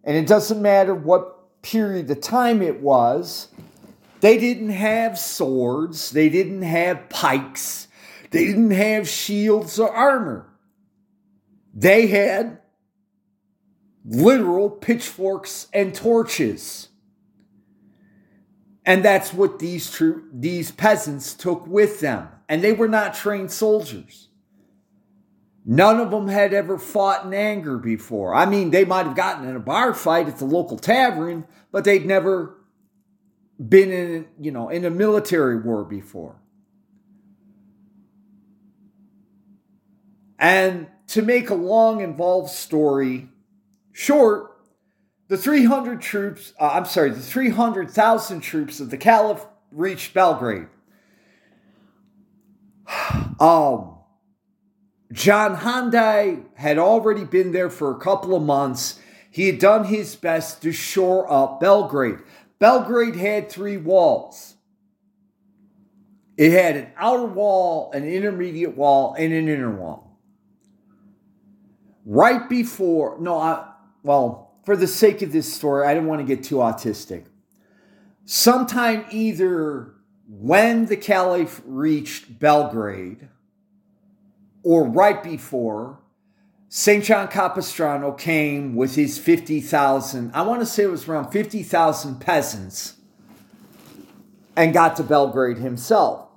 and 0.03 0.17
it 0.17 0.27
doesn't 0.27 0.61
matter 0.61 0.95
what 0.95 1.34
period 1.65 2.11
of 2.11 2.21
time 2.21 2.63
it 2.63 2.81
was, 2.81 3.49
they 4.21 4.39
didn't 4.39 4.71
have 4.71 5.19
swords, 5.19 6.11
they 6.11 6.29
didn't 6.29 6.63
have 6.63 7.09
pikes, 7.09 7.89
they 8.31 8.45
didn't 8.45 8.71
have 8.71 9.09
shields 9.09 9.79
or 9.79 9.91
armor. 9.91 10.47
They 11.75 12.07
had 12.07 12.61
literal 14.05 14.71
pitchforks 14.71 15.67
and 15.73 15.95
torches. 15.95 16.89
And 18.87 19.05
that's 19.05 19.33
what 19.33 19.59
these 19.59 20.01
these 20.33 20.71
peasants 20.71 21.33
took 21.35 21.67
with 21.67 22.01
them. 22.01 22.29
And 22.49 22.63
they 22.63 22.75
were 22.75 22.89
not 22.89 23.15
trained 23.15 23.51
soldiers. 23.51 24.29
None 25.65 25.99
of 25.99 26.11
them 26.11 26.29
had 26.29 26.53
ever 26.53 26.79
fought 26.79 27.25
in 27.25 27.33
anger 27.33 27.79
before. 27.79 28.35
I 28.35 28.45
mean, 28.45 28.71
they 28.71 28.85
might 28.85 29.07
have 29.07 29.17
gotten 29.17 29.49
in 29.49 29.57
a 29.57 29.61
bar 29.61 29.95
fight 29.95 30.29
at 30.29 30.39
the 30.39 30.45
local 30.45 30.79
tavern, 30.79 31.47
but 31.73 31.85
they'd 31.85 32.05
never 32.05 32.59
been 33.67 33.91
in, 33.91 34.27
you 34.39 34.51
know, 34.51 34.69
in 34.69 34.85
a 34.85 34.91
military 34.91 35.59
war 35.59 35.85
before. 35.85 36.37
And 40.39 40.89
to 41.09 41.23
make 41.23 41.49
a 41.49 41.55
long, 41.55 42.03
involved 42.03 42.51
story 42.51 43.31
short, 43.93 44.51
the 45.29 45.39
300 45.39 46.03
troops, 46.03 46.53
uh, 46.61 46.73
I'm 46.75 46.85
sorry, 46.85 47.11
the 47.11 47.21
300,000 47.21 48.41
troops 48.41 48.81
of 48.81 48.91
the 48.91 48.99
Caliph 48.99 49.47
reached 49.71 50.13
Belgrade. 50.13 50.67
Um, 53.41 53.94
John 55.15 55.59
Hunyadi 55.59 56.43
had 56.55 56.77
already 56.77 57.25
been 57.25 57.53
there 57.53 57.71
for 57.71 57.93
a 57.93 57.99
couple 57.99 58.35
of 58.35 58.43
months. 58.43 58.99
He 59.31 59.47
had 59.47 59.61
done 59.61 59.85
his 59.85 60.17
best 60.17 60.61
to 60.63 60.73
shore 60.73 61.31
up 61.31 61.61
Belgrade. 61.61 62.19
Belgrade 62.59 63.15
had 63.15 63.49
three 63.49 63.77
walls. 63.77 64.57
It 66.37 66.51
had 66.51 66.77
an 66.77 66.89
outer 66.97 67.27
wall, 67.27 67.93
an 67.93 68.05
intermediate 68.05 68.77
wall, 68.77 69.15
and 69.17 69.33
an 69.33 69.49
inner 69.49 69.71
wall. 69.71 70.19
Right 72.05 72.49
before, 72.49 73.17
no, 73.21 73.39
I, 73.39 73.71
well, 74.03 74.59
for 74.65 74.77
the 74.77 74.89
sake 74.89 75.23
of 75.23 75.31
this 75.31 75.53
story, 75.53 75.87
I 75.87 75.95
didn't 75.95 76.09
want 76.09 76.27
to 76.27 76.35
get 76.35 76.43
too 76.43 76.57
autistic. 76.57 77.27
Sometime 78.25 79.05
either 79.13 79.95
when 80.27 80.87
the 80.87 80.97
Caliph 80.97 81.63
reached 81.65 82.41
Belgrade 82.41 83.29
or 84.65 84.85
right 84.85 85.23
before, 85.23 86.01
St. 86.69 87.05
John 87.05 87.29
Capistrano 87.29 88.11
came 88.11 88.75
with 88.75 88.97
his 88.97 89.19
50,000, 89.19 90.33
I 90.35 90.43
want 90.43 90.61
to 90.61 90.67
say 90.67 90.83
it 90.83 90.91
was 90.91 91.07
around 91.07 91.31
50,000 91.31 92.19
peasants, 92.19 92.95
and 94.57 94.73
got 94.73 94.97
to 94.97 95.05
Belgrade 95.05 95.59
himself. 95.59 96.29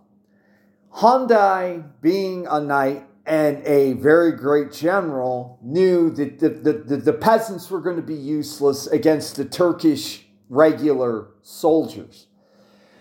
Hunyadi, 0.98 1.90
being 2.02 2.46
a 2.48 2.60
knight 2.60 3.06
and 3.26 3.66
a 3.66 3.94
very 3.94 4.32
great 4.34 4.72
general, 4.72 5.58
knew 5.64 6.12
that 6.12 6.40
the, 6.40 6.50
the, 6.50 6.74
the, 6.74 6.98
the 6.98 7.14
peasants 7.14 7.72
were 7.72 7.82
going 7.82 7.96
to 7.96 8.02
be 8.02 8.16
useless 8.16 8.88
against 8.88 9.38
the 9.38 9.46
Turkish 9.46 10.26
regular 10.50 11.30
soldiers. 11.42 12.28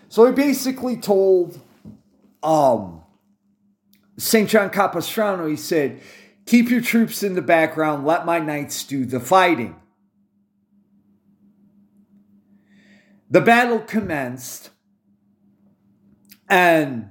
So 0.09 0.25
he 0.25 0.31
basically 0.31 0.97
told 0.97 1.59
um, 2.43 3.01
St. 4.17 4.49
John 4.49 4.69
Capistrano, 4.69 5.47
he 5.47 5.55
said, 5.55 6.01
Keep 6.45 6.69
your 6.69 6.81
troops 6.81 7.23
in 7.23 7.35
the 7.35 7.41
background. 7.41 8.05
Let 8.05 8.25
my 8.25 8.39
knights 8.39 8.83
do 8.83 9.05
the 9.05 9.19
fighting. 9.19 9.75
The 13.29 13.41
battle 13.41 13.79
commenced, 13.79 14.69
and 16.47 17.09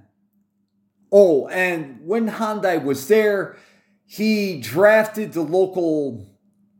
oh, 1.13 1.47
and 1.49 2.01
when 2.03 2.31
Hunyadi 2.31 2.83
was 2.83 3.07
there, 3.07 3.57
he 4.07 4.59
drafted 4.59 5.35
the 5.35 5.43
local 5.43 6.27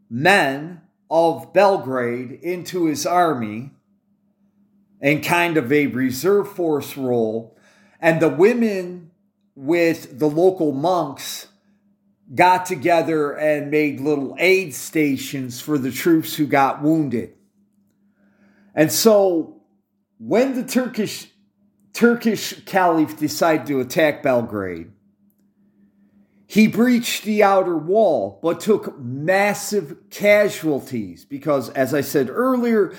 men 0.09 0.81
of 1.11 1.53
Belgrade 1.53 2.33
into 2.33 2.87
his 2.87 3.05
army 3.05 3.73
in 5.03 5.21
kind 5.21 5.59
of 5.59 5.71
a 5.71 5.89
reserve 5.89 6.51
force 6.51 6.97
role, 6.97 7.59
and 8.01 8.21
the 8.23 8.31
women 8.31 9.06
with 9.57 10.19
the 10.19 10.29
local 10.29 10.71
monks 10.71 11.49
got 12.35 12.67
together 12.67 13.33
and 13.33 13.71
made 13.71 14.01
little 14.01 14.37
aid 14.39 14.75
stations 14.75 15.61
for 15.61 15.79
the 15.79 15.91
troops 15.91 16.35
who 16.35 16.47
got 16.47 16.83
wounded. 16.83 17.33
And 18.75 18.93
so 18.93 19.63
when 20.19 20.55
the 20.55 20.63
Turkish 20.63 21.31
Turkish 21.93 22.53
Caliph 22.67 23.17
decided 23.17 23.67
to 23.69 23.81
attack 23.81 24.23
Belgrade, 24.23 24.93
he 26.47 26.67
breached 26.67 27.25
the 27.25 27.43
outer 27.43 27.77
wall 27.77 28.39
but 28.43 28.61
took 28.61 28.99
massive 28.99 29.97
casualties 30.11 31.25
because 31.25 31.71
as 31.71 31.95
I 31.95 32.03
said 32.03 32.29
earlier, 32.29 32.93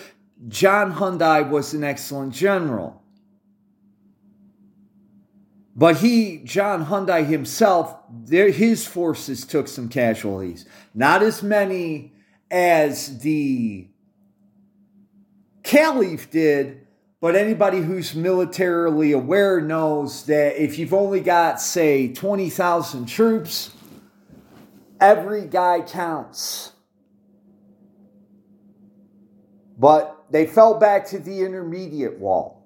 John 0.48 0.94
Hunyadi 0.94 1.50
was 1.50 1.74
an 1.74 1.84
excellent 1.84 2.34
general. 2.34 3.04
But 5.78 5.98
he, 5.98 6.40
John 6.44 6.88
Hunyadi 6.88 7.28
himself, 7.28 7.96
there, 8.10 8.50
his 8.50 8.88
forces 8.88 9.46
took 9.46 9.68
some 9.68 9.90
casualties. 9.90 10.66
Not 10.96 11.22
as 11.22 11.44
many 11.44 12.14
as 12.50 13.20
the 13.20 13.88
Caliph 15.62 16.32
did, 16.32 16.88
but 17.22 17.36
anybody 17.36 17.82
who's 17.82 18.16
militarily 18.16 19.12
aware 19.12 19.62
knows 19.62 20.26
that 20.26 20.60
if 20.62 20.80
you've 20.80 20.96
only 20.96 21.20
got, 21.20 21.62
say, 21.62 22.12
20,000 22.12 23.06
troops, 23.06 23.72
every 25.00 25.46
guy 25.46 25.82
counts. 25.82 26.72
But 29.78 30.26
they 30.32 30.48
fell 30.48 30.80
back 30.80 31.06
to 31.10 31.20
the 31.20 31.42
intermediate 31.42 32.18
wall. 32.18 32.57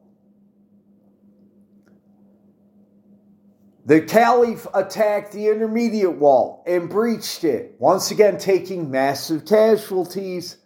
The 3.85 4.01
Caliph 4.01 4.67
attacked 4.73 5.31
the 5.31 5.47
intermediate 5.47 6.17
wall 6.17 6.63
and 6.67 6.89
breached 6.89 7.43
it, 7.43 7.75
once 7.79 8.11
again 8.11 8.37
taking 8.37 8.91
massive 8.91 9.45
casualties. 9.45 10.57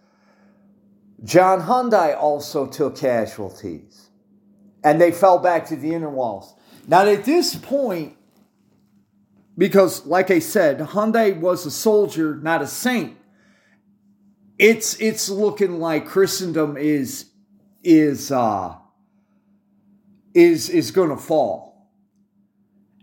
John 1.23 1.62
Hunyadi 1.62 2.17
also 2.17 2.67
took 2.67 2.97
casualties, 2.97 4.10
and 4.84 4.99
they 4.99 5.12
fell 5.12 5.39
back 5.39 5.67
to 5.67 5.75
the 5.75 5.93
inner 5.93 6.10
walls. 6.10 6.54
Now, 6.88 7.08
at 7.08 7.25
this 7.25 7.56
point, 7.56 8.17
Because, 9.58 10.06
like 10.06 10.32
I 10.32 10.39
said, 10.39 10.80
Hunyadi 10.80 11.39
was 11.39 11.65
a 11.65 11.71
soldier, 11.71 12.36
not 12.36 12.62
a 12.62 12.67
saint. 12.67 13.17
It's 14.60 14.99
it's 14.99 15.30
looking 15.30 15.80
like 15.80 16.06
Christendom 16.06 16.75
is 16.78 17.32
is 17.84 18.32
uh 18.32 18.75
is 20.34 20.69
is 20.69 20.91
gonna 20.91 21.17
fall. 21.17 21.74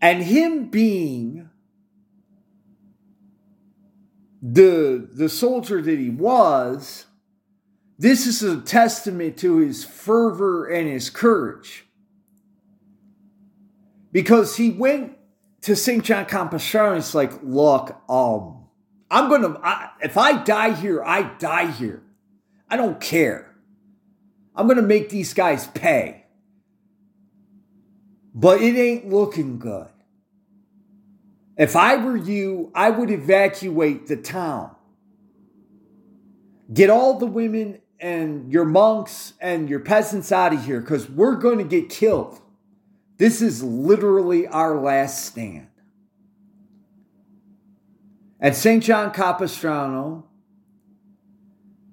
And 0.02 0.24
him 0.24 0.66
being 0.66 1.48
the 4.42 5.08
the 5.12 5.28
soldier 5.28 5.80
that 5.80 5.98
he 5.98 6.10
was, 6.10 7.06
this 7.96 8.26
is 8.26 8.42
a 8.42 8.60
testament 8.60 9.36
to 9.38 9.58
his 9.58 9.84
fervor 9.84 10.66
and 10.66 10.88
his 10.88 11.08
courage. 11.08 11.84
Because 14.10 14.56
he 14.56 14.70
went 14.70 15.16
to 15.62 15.76
St. 15.76 16.04
John 16.04 16.26
and 16.28 16.98
it's 16.98 17.14
like, 17.14 17.32
look, 17.44 17.96
um, 18.08 18.66
I'm 19.08 19.30
gonna 19.30 19.56
I, 19.62 19.90
if 20.02 20.18
I 20.18 20.42
die 20.42 20.74
here, 20.74 21.04
I 21.04 21.22
die 21.38 21.70
here. 21.70 22.02
I 22.68 22.76
don't 22.76 23.00
care. 23.00 23.54
I'm 24.56 24.66
gonna 24.66 24.82
make 24.82 25.10
these 25.10 25.32
guys 25.32 25.68
pay. 25.68 26.24
But 28.34 28.60
it 28.60 28.76
ain't 28.76 29.08
looking 29.08 29.60
good. 29.60 29.91
If 31.62 31.76
I 31.76 31.94
were 31.94 32.16
you, 32.16 32.72
I 32.74 32.90
would 32.90 33.08
evacuate 33.08 34.08
the 34.08 34.16
town. 34.16 34.74
Get 36.74 36.90
all 36.90 37.20
the 37.20 37.26
women 37.26 37.80
and 38.00 38.52
your 38.52 38.64
monks 38.64 39.34
and 39.40 39.70
your 39.70 39.78
peasants 39.78 40.32
out 40.32 40.52
of 40.52 40.64
here 40.64 40.80
because 40.80 41.08
we're 41.08 41.36
going 41.36 41.58
to 41.58 41.64
get 41.64 41.88
killed. 41.88 42.40
This 43.18 43.40
is 43.40 43.62
literally 43.62 44.48
our 44.48 44.76
last 44.76 45.24
stand. 45.24 45.68
And 48.40 48.56
St. 48.56 48.82
John 48.82 49.12
Capistrano 49.12 50.26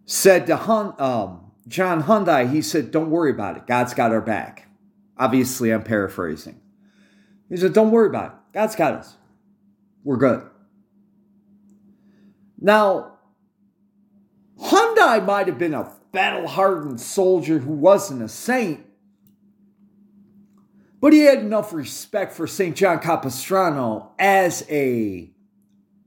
said 0.07 0.47
to 0.47 0.55
Hun, 0.55 0.95
um, 0.97 1.51
John 1.67 2.01
Hunyadi, 2.01 2.51
he 2.51 2.63
said, 2.63 2.89
Don't 2.89 3.11
worry 3.11 3.29
about 3.29 3.57
it. 3.57 3.67
God's 3.67 3.93
got 3.93 4.11
our 4.11 4.19
back. 4.19 4.67
Obviously, 5.15 5.69
I'm 5.69 5.83
paraphrasing. 5.83 6.59
He 7.49 7.57
said, 7.57 7.73
Don't 7.73 7.91
worry 7.91 8.07
about 8.07 8.31
it. 8.31 8.37
God's 8.51 8.75
got 8.75 8.93
us 8.93 9.15
we're 10.09 10.17
good. 10.17 10.41
Now, 12.59 13.19
Hunyadi 14.59 15.23
might 15.23 15.45
have 15.45 15.59
been 15.59 15.75
a 15.75 15.93
battle 16.11 16.47
hardened 16.47 16.99
soldier 16.99 17.59
who 17.59 17.73
wasn't 17.73 18.23
a 18.23 18.27
saint, 18.27 18.83
but 20.99 21.13
he 21.13 21.19
had 21.19 21.37
enough 21.37 21.73
respect 21.73 22.33
for 22.33 22.47
St. 22.47 22.75
John 22.75 22.97
Capistrano 22.97 24.13
as 24.17 24.65
a 24.67 25.29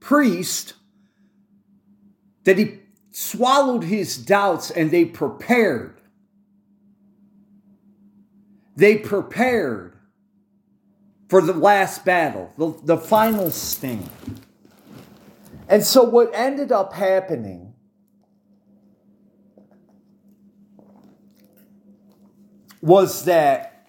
priest 0.01 0.75
that 2.43 2.59
he 2.59 2.81
swallowed 3.13 3.85
his 3.85 4.17
doubts 4.17 4.73
and 4.73 4.91
they 4.91 5.05
prepared. 5.05 6.01
They 8.75 8.97
prepared 8.97 9.92
for 11.33 11.41
the 11.41 11.55
last 11.55 12.05
battle, 12.05 12.53
the, 12.59 12.75
the 12.85 12.99
final 12.99 13.51
sting. 13.51 14.07
And 15.67 15.83
so, 15.83 16.03
what 16.03 16.31
ended 16.35 16.71
up 16.71 16.93
happening 16.93 17.73
was 22.83 23.25
that 23.25 23.89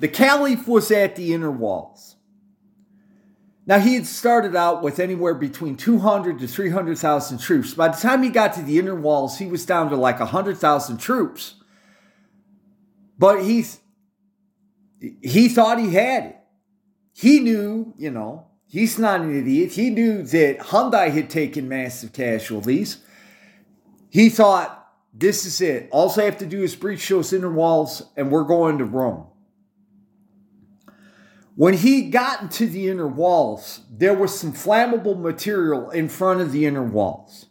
the 0.00 0.08
caliph 0.08 0.68
was 0.68 0.90
at 0.90 1.16
the 1.16 1.32
inner 1.32 1.50
walls. 1.50 2.16
Now, 3.64 3.78
he 3.78 3.94
had 3.94 4.06
started 4.06 4.54
out 4.54 4.82
with 4.82 5.00
anywhere 5.00 5.34
between 5.34 5.76
200 5.76 6.40
to 6.40 6.46
300,000 6.46 7.38
troops. 7.38 7.72
By 7.72 7.88
the 7.88 7.96
time 7.96 8.22
he 8.22 8.28
got 8.28 8.52
to 8.52 8.62
the 8.62 8.78
inner 8.78 8.94
walls, 8.94 9.38
he 9.38 9.46
was 9.46 9.64
down 9.64 9.88
to 9.88 9.96
like 9.96 10.20
100,000 10.20 10.98
troops. 10.98 11.54
But 13.16 13.44
he, 13.44 13.64
he 15.22 15.48
thought 15.48 15.78
he 15.78 15.94
had 15.94 16.24
it 16.24 16.36
he 17.12 17.40
knew, 17.40 17.94
you 17.96 18.10
know, 18.10 18.46
he's 18.66 18.98
not 18.98 19.20
an 19.20 19.36
idiot. 19.36 19.72
He 19.72 19.90
knew 19.90 20.22
that 20.22 20.58
Hunyadi 20.58 21.10
had 21.10 21.30
taken 21.30 21.68
massive 21.68 22.12
casualties. 22.12 22.98
He 24.08 24.28
thought, 24.28 24.76
this 25.12 25.44
is 25.44 25.60
it. 25.60 25.88
All 25.90 26.12
I 26.18 26.24
have 26.24 26.38
to 26.38 26.46
do 26.46 26.62
is 26.62 26.76
breach 26.76 27.08
those 27.08 27.32
inner 27.32 27.50
walls, 27.50 28.02
and 28.16 28.30
we're 28.30 28.44
going 28.44 28.78
to 28.78 28.84
Rome. 28.84 29.26
When 31.56 31.74
he 31.74 32.10
got 32.10 32.42
into 32.42 32.66
the 32.66 32.88
inner 32.88 33.08
walls, 33.08 33.80
there 33.90 34.14
was 34.14 34.38
some 34.38 34.52
flammable 34.52 35.20
material 35.20 35.90
in 35.90 36.08
front 36.08 36.40
of 36.40 36.52
the 36.52 36.64
inner 36.64 36.84
walls. 36.84 37.46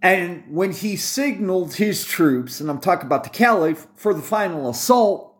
And 0.00 0.42
when 0.48 0.72
he 0.72 0.96
signaled 0.96 1.74
his 1.74 2.04
troops, 2.04 2.60
and 2.60 2.68
I'm 2.68 2.80
talking 2.80 3.06
about 3.06 3.22
the 3.22 3.30
caliph, 3.30 3.86
for 3.94 4.12
the 4.12 4.22
final 4.22 4.68
assault, 4.68 5.31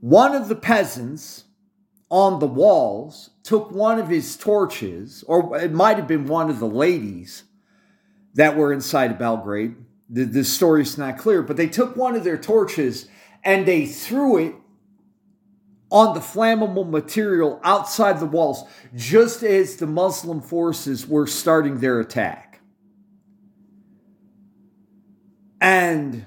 One 0.00 0.34
of 0.34 0.48
the 0.48 0.54
peasants 0.54 1.44
on 2.10 2.38
the 2.38 2.46
walls 2.46 3.30
took 3.42 3.70
one 3.70 3.98
of 3.98 4.08
his 4.08 4.36
torches, 4.36 5.24
or 5.26 5.56
it 5.58 5.72
might 5.72 5.96
have 5.96 6.06
been 6.06 6.26
one 6.26 6.50
of 6.50 6.58
the 6.58 6.68
ladies 6.68 7.44
that 8.34 8.56
were 8.56 8.72
inside 8.72 9.18
Belgrade. 9.18 9.74
The, 10.08 10.24
the 10.24 10.44
story's 10.44 10.96
not 10.96 11.18
clear, 11.18 11.42
but 11.42 11.56
they 11.56 11.66
took 11.66 11.96
one 11.96 12.14
of 12.14 12.24
their 12.24 12.38
torches 12.38 13.08
and 13.44 13.66
they 13.66 13.86
threw 13.86 14.38
it 14.38 14.54
on 15.90 16.14
the 16.14 16.20
flammable 16.20 16.88
material 16.88 17.60
outside 17.64 18.20
the 18.20 18.26
walls, 18.26 18.64
just 18.94 19.42
as 19.42 19.76
the 19.76 19.86
Muslim 19.86 20.40
forces 20.40 21.06
were 21.06 21.26
starting 21.26 21.78
their 21.78 21.98
attack. 21.98 22.60
And 25.60 26.26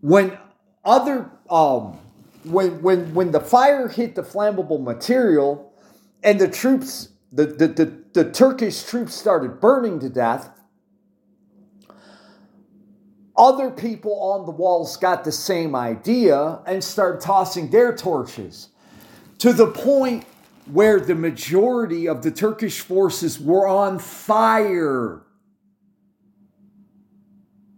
when 0.00 0.36
other 0.84 1.30
um, 1.50 1.98
when 2.44 2.82
when 2.82 3.14
when 3.14 3.30
the 3.30 3.40
fire 3.40 3.88
hit 3.88 4.14
the 4.14 4.22
flammable 4.22 4.82
material 4.82 5.72
and 6.22 6.40
the 6.40 6.48
troops 6.48 7.08
the, 7.34 7.46
the, 7.46 7.66
the, 7.66 8.04
the 8.12 8.30
Turkish 8.30 8.84
troops 8.84 9.14
started 9.14 9.60
burning 9.60 9.98
to 9.98 10.08
death, 10.08 10.50
other 13.36 13.70
people 13.70 14.12
on 14.20 14.46
the 14.46 14.52
walls 14.52 14.96
got 14.96 15.24
the 15.24 15.32
same 15.32 15.74
idea 15.74 16.60
and 16.66 16.82
started 16.82 17.20
tossing 17.20 17.70
their 17.70 17.94
torches 17.94 18.68
to 19.38 19.52
the 19.52 19.66
point 19.66 20.24
where 20.66 21.00
the 21.00 21.14
majority 21.14 22.06
of 22.06 22.22
the 22.22 22.30
Turkish 22.30 22.80
forces 22.80 23.40
were 23.40 23.66
on 23.66 23.98
fire. 23.98 25.22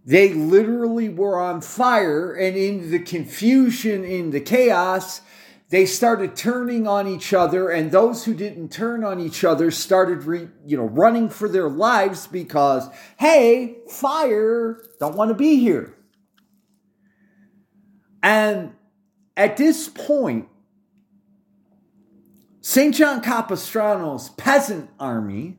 They 0.07 0.33
literally 0.33 1.09
were 1.09 1.40
on 1.40 1.61
fire, 1.61 2.33
and 2.33 2.57
in 2.57 2.92
the 2.92 3.01
confusion, 3.01 4.05
in 4.05 4.31
the 4.31 4.40
chaos, 4.40 5.21
they 5.69 5.85
started 5.85 6.37
turning 6.37 6.87
on 6.87 7.09
each 7.09 7.35
other, 7.35 7.71
and 7.71 7.90
those 7.90 8.25
who 8.25 8.33
didn't 8.33 8.69
turn 8.71 9.03
on 9.03 9.19
each 9.19 9.42
other 9.42 9.73
started, 9.73 10.23
re, 10.23 10.49
you 10.64 10.77
know, 10.77 10.85
running 10.85 11.29
for 11.29 11.49
their 11.49 11.69
lives 11.69 12.29
because, 12.29 12.88
hey, 13.19 13.79
fire, 13.90 14.81
don't 15.01 15.16
want 15.16 15.31
to 15.31 15.35
be 15.35 15.57
here. 15.57 15.97
And 18.23 18.75
at 19.37 19.57
this 19.57 19.88
point, 19.88 20.49
St. 22.61 22.95
John 22.95 23.22
Capistrano's 23.22 24.28
peasant 24.31 24.89
army, 25.01 25.59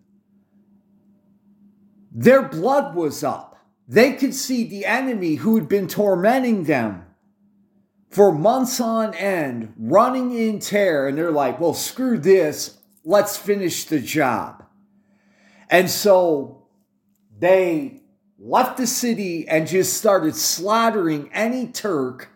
their 2.14 2.44
blood 2.44 2.96
was 2.96 3.26
up. 3.26 3.47
They 3.88 4.14
could 4.14 4.34
see 4.34 4.66
the 4.66 4.86
enemy 4.86 5.36
who 5.36 5.56
had 5.56 5.70
been 5.70 5.88
tormenting 5.88 6.66
them 6.66 7.06
for 8.10 8.32
months 8.32 8.80
on 8.80 9.14
end, 9.14 9.74
running 9.78 10.34
in 10.34 10.60
terror, 10.60 11.08
and 11.08 11.18
they're 11.18 11.32
like, 11.32 11.60
well, 11.60 11.74
screw 11.74 12.18
this, 12.18 12.78
let's 13.06 13.38
finish 13.38 13.86
the 13.86 14.00
job. 14.00 14.66
And 15.70 15.90
so 15.90 16.68
they 17.38 18.02
left 18.40 18.78
the 18.78 18.88
city 18.88 19.48
and 19.48 19.68
just 19.68 19.98
started 19.98 20.36
slaughtering 20.36 21.30
any 21.34 21.68
Turk 21.68 22.30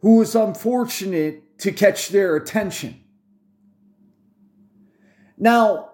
who 0.00 0.16
was 0.16 0.34
unfortunate 0.34 1.58
to 1.58 1.72
catch 1.72 2.08
their 2.08 2.36
attention. 2.36 3.00
Now, 5.36 5.90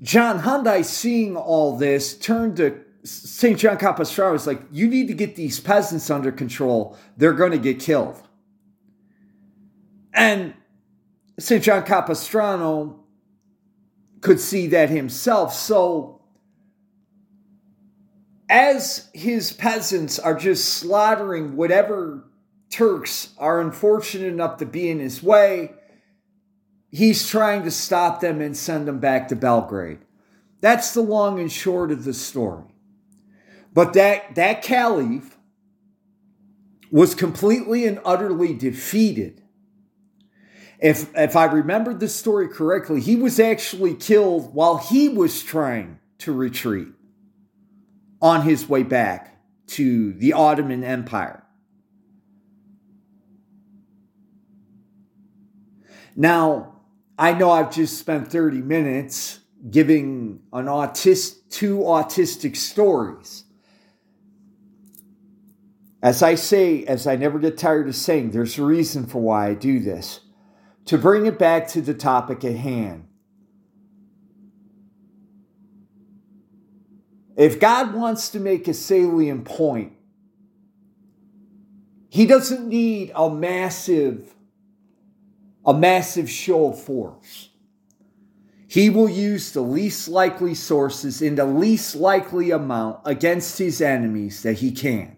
John 0.00 0.40
Hunyadi, 0.40 0.84
seeing 0.84 1.36
all 1.36 1.76
this, 1.76 2.16
turned 2.16 2.56
to 2.56 2.85
St. 3.06 3.58
John 3.58 3.78
Capistrano 3.78 4.34
is 4.34 4.46
like, 4.46 4.60
you 4.72 4.88
need 4.88 5.08
to 5.08 5.14
get 5.14 5.36
these 5.36 5.60
peasants 5.60 6.10
under 6.10 6.32
control. 6.32 6.96
They're 7.16 7.32
going 7.32 7.52
to 7.52 7.58
get 7.58 7.78
killed. 7.78 8.20
And 10.12 10.54
St. 11.38 11.62
John 11.62 11.84
Capistrano 11.84 13.04
could 14.22 14.40
see 14.40 14.66
that 14.68 14.90
himself. 14.90 15.54
So, 15.54 16.22
as 18.48 19.08
his 19.12 19.52
peasants 19.52 20.18
are 20.18 20.34
just 20.34 20.64
slaughtering 20.74 21.56
whatever 21.56 22.24
Turks 22.70 23.32
are 23.38 23.60
unfortunate 23.60 24.26
enough 24.26 24.56
to 24.58 24.66
be 24.66 24.90
in 24.90 24.98
his 24.98 25.22
way, 25.22 25.72
he's 26.90 27.28
trying 27.28 27.62
to 27.62 27.70
stop 27.70 28.20
them 28.20 28.40
and 28.40 28.56
send 28.56 28.88
them 28.88 28.98
back 28.98 29.28
to 29.28 29.36
Belgrade. 29.36 29.98
That's 30.60 30.92
the 30.94 31.02
long 31.02 31.38
and 31.38 31.50
short 31.50 31.92
of 31.92 32.04
the 32.04 32.12
story. 32.12 32.64
But 33.76 33.92
that, 33.92 34.36
that 34.36 34.62
caliph 34.62 35.36
was 36.90 37.14
completely 37.14 37.84
and 37.84 38.00
utterly 38.06 38.54
defeated. 38.54 39.42
If, 40.78 41.14
if 41.14 41.36
I 41.36 41.44
remembered 41.44 42.00
the 42.00 42.08
story 42.08 42.48
correctly, 42.48 43.02
he 43.02 43.16
was 43.16 43.38
actually 43.38 43.92
killed 43.92 44.54
while 44.54 44.78
he 44.78 45.10
was 45.10 45.42
trying 45.42 45.98
to 46.20 46.32
retreat 46.32 46.88
on 48.22 48.42
his 48.42 48.66
way 48.66 48.82
back 48.82 49.42
to 49.66 50.14
the 50.14 50.32
Ottoman 50.32 50.82
Empire. 50.82 51.44
Now, 56.16 56.80
I 57.18 57.34
know 57.34 57.50
I've 57.50 57.74
just 57.74 57.98
spent 57.98 58.28
30 58.32 58.62
minutes 58.62 59.40
giving 59.68 60.40
an 60.50 60.64
autist 60.64 61.50
two 61.50 61.80
autistic 61.80 62.56
stories. 62.56 63.42
As 66.02 66.22
I 66.22 66.34
say, 66.34 66.84
as 66.84 67.06
I 67.06 67.16
never 67.16 67.38
get 67.38 67.58
tired 67.58 67.88
of 67.88 67.96
saying, 67.96 68.30
there's 68.30 68.58
a 68.58 68.64
reason 68.64 69.06
for 69.06 69.20
why 69.20 69.48
I 69.48 69.54
do 69.54 69.80
this. 69.80 70.20
To 70.86 70.98
bring 70.98 71.26
it 71.26 71.38
back 71.38 71.68
to 71.68 71.80
the 71.80 71.94
topic 71.94 72.44
at 72.44 72.56
hand. 72.56 73.08
If 77.36 77.60
God 77.60 77.92
wants 77.92 78.30
to 78.30 78.40
make 78.40 78.66
a 78.68 78.74
salient 78.74 79.44
point, 79.44 79.92
he 82.08 82.24
doesn't 82.24 82.66
need 82.66 83.12
a 83.14 83.28
massive 83.28 84.32
a 85.66 85.74
massive 85.74 86.30
show 86.30 86.68
of 86.68 86.80
force. 86.80 87.50
He 88.68 88.88
will 88.88 89.08
use 89.08 89.50
the 89.50 89.60
least 89.60 90.06
likely 90.06 90.54
sources 90.54 91.20
in 91.20 91.34
the 91.34 91.44
least 91.44 91.96
likely 91.96 92.52
amount 92.52 93.00
against 93.04 93.58
his 93.58 93.80
enemies 93.80 94.42
that 94.42 94.54
he 94.54 94.70
can. 94.70 95.15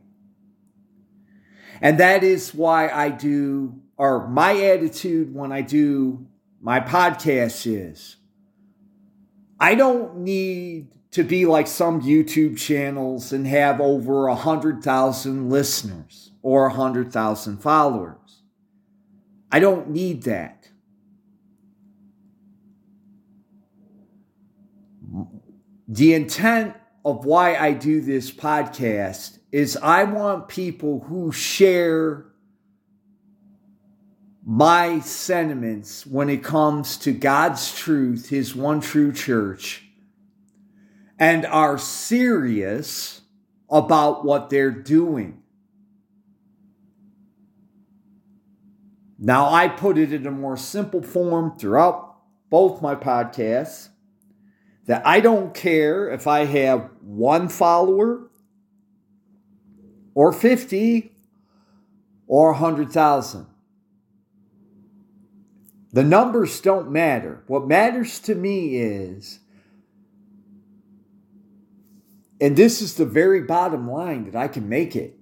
And 1.81 1.99
that 2.01 2.24
is 2.24 2.55
why 2.55 2.89
I 2.89 3.11
do, 3.11 3.81
or 3.97 4.29
my 4.29 4.53
attitude 4.61 5.35
when 5.35 5.53
I 5.53 5.62
do 5.62 6.26
my 6.61 6.81
podcast 6.81 7.66
is 7.66 8.16
I 9.61 9.74
don't 9.74 10.18
need 10.18 10.89
to 11.12 11.24
be 11.24 11.47
like 11.47 11.66
some 11.66 12.03
YouTube 12.03 12.59
channels 12.59 13.33
and 13.33 13.47
have 13.47 13.81
over 13.81 14.29
a 14.29 14.35
hundred 14.35 14.83
thousand 14.83 15.51
listeners 15.51 16.33
or 16.43 16.66
a 16.66 16.72
hundred 16.72 17.12
thousand 17.12 17.59
followers. 17.59 18.43
I 19.51 19.61
don't 19.61 19.91
need 19.91 20.24
that. 20.24 20.68
The 25.89 26.12
intent 26.12 26.76
of 27.05 27.24
why 27.24 27.57
I 27.57 27.72
do 27.72 28.03
this 28.03 28.31
podcast 28.31 29.38
is 29.51 29.76
I 29.76 30.05
want 30.05 30.49
people 30.49 31.01
who 31.09 31.32
share 31.32 32.26
my 34.44 35.01
sentiments 35.01 36.07
when 36.07 36.30
it 36.30 36.42
comes 36.42 36.96
to 36.99 37.12
God's 37.12 37.74
truth, 37.74 38.28
His 38.28 38.55
one 38.55 38.80
true 38.80 39.12
church, 39.12 39.84
and 41.18 41.44
are 41.46 41.78
serious 41.78 43.22
about 43.70 44.24
what 44.24 44.49
they're 44.49 44.70
doing. 44.70 45.42
Now, 49.18 49.53
I 49.53 49.68
put 49.68 49.99
it 49.99 50.12
in 50.12 50.26
a 50.26 50.30
more 50.30 50.57
simple 50.57 51.03
form 51.03 51.59
throughout 51.59 52.16
both 52.51 52.80
my 52.80 52.94
podcasts 52.94 53.88
that 54.86 55.07
I 55.07 55.20
don't 55.20 55.53
care 55.53 56.09
if 56.09 56.26
I 56.26 56.44
have 56.44 56.88
one 57.03 57.49
follower 57.49 58.28
or 60.18 60.32
50 60.32 61.12
or 62.26 62.50
100,000. 62.50 63.46
The 65.92 66.02
numbers 66.02 66.60
don't 66.60 66.90
matter. 66.90 67.44
What 67.46 67.68
matters 67.68 68.18
to 68.22 68.34
me 68.34 68.78
is, 68.78 69.38
and 72.40 72.56
this 72.56 72.82
is 72.82 72.94
the 72.94 73.06
very 73.06 73.42
bottom 73.42 73.88
line 73.88 74.24
that 74.24 74.34
I 74.34 74.48
can 74.48 74.68
make 74.68 74.96
it 74.96 75.16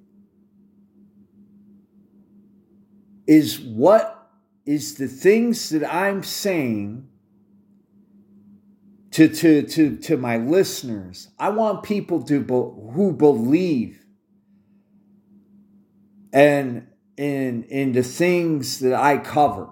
is 3.26 3.61
what 3.61 4.30
is 4.64 4.94
the 4.94 5.09
things 5.09 5.68
that 5.68 5.84
I'm 5.94 6.22
saying 6.22 7.07
to, 9.11 9.28
to, 9.28 9.61
to, 9.61 9.97
to 9.99 10.16
my 10.16 10.38
listeners. 10.38 11.28
I 11.38 11.51
want 11.51 11.82
people 11.82 12.22
to 12.22 12.40
be, 12.40 12.55
who 12.94 13.12
believe 13.12 14.06
and 16.37 16.87
in, 17.16 17.62
in 17.64 17.93
the 17.93 18.03
things 18.03 18.80
that 18.80 18.93
I 18.93 19.16
cover. 19.16 19.70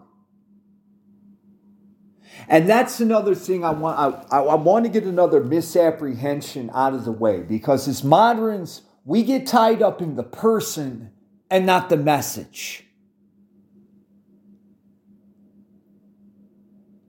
And 2.48 2.66
that's 2.66 3.00
another 3.00 3.34
thing 3.34 3.62
I 3.62 3.70
want. 3.70 4.26
I, 4.32 4.38
I 4.38 4.54
want 4.54 4.86
to 4.86 4.90
get 4.90 5.04
another 5.04 5.44
misapprehension 5.44 6.70
out 6.72 6.94
of 6.94 7.04
the 7.04 7.12
way 7.12 7.42
because 7.42 7.86
as 7.86 8.02
moderns, 8.02 8.80
we 9.04 9.24
get 9.24 9.46
tied 9.46 9.82
up 9.82 10.00
in 10.00 10.16
the 10.16 10.22
person 10.22 11.12
and 11.50 11.66
not 11.66 11.90
the 11.90 11.98
message. 11.98 12.86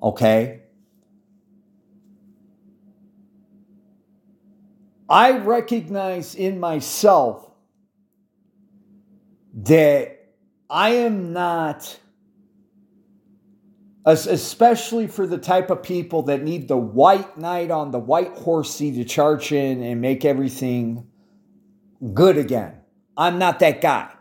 Okay? 0.03 0.64
I 5.08 5.32
recognize 5.38 6.36
in 6.36 6.60
myself 6.60 7.55
that 9.56 10.34
I 10.70 10.89
am 10.89 11.32
not, 11.34 11.99
especially 14.06 15.08
for 15.08 15.26
the 15.26 15.38
type 15.38 15.70
of 15.70 15.82
people 15.82 16.24
that 16.24 16.43
need 16.43 16.68
the 16.68 16.78
white 16.78 17.38
knight 17.38 17.72
on 17.72 17.91
the 17.91 17.99
white 17.99 18.34
horsey 18.34 18.91
to 18.93 19.06
charge 19.06 19.51
in 19.51 19.82
and 19.82 20.01
make 20.01 20.26
everything 20.26 21.08
good 22.14 22.38
again. 22.38 22.76
I'm 23.18 23.39
not 23.39 23.60
that 23.60 23.82
guy. 23.82 24.12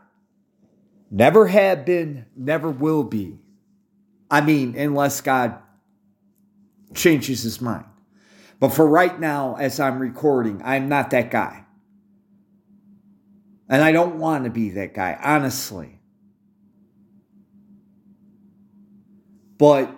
Never 1.11 1.47
have 1.49 1.85
been, 1.85 2.27
never 2.37 2.71
will 2.71 3.05
be. 3.05 3.39
I 4.31 4.41
mean, 4.41 4.77
unless 4.77 5.21
God 5.21 5.59
changes 6.95 7.43
his 7.43 7.61
mind. 7.61 7.85
But 8.61 8.71
for 8.71 8.87
right 8.87 9.19
now, 9.19 9.57
as 9.57 9.81
I'm 9.81 9.99
recording, 9.99 10.63
I'm 10.65 10.89
not 10.89 11.11
that 11.11 11.31
guy. 11.31 11.64
And 13.69 13.83
I 13.83 13.93
don't 13.93 14.19
want 14.19 14.45
to 14.45 14.51
be 14.51 14.71
that 14.71 14.95
guy, 14.95 15.19
honestly. 15.23 16.01
But 19.57 19.95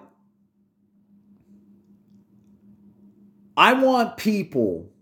I 3.57 3.73
want 3.73 4.17
people, 4.17 4.93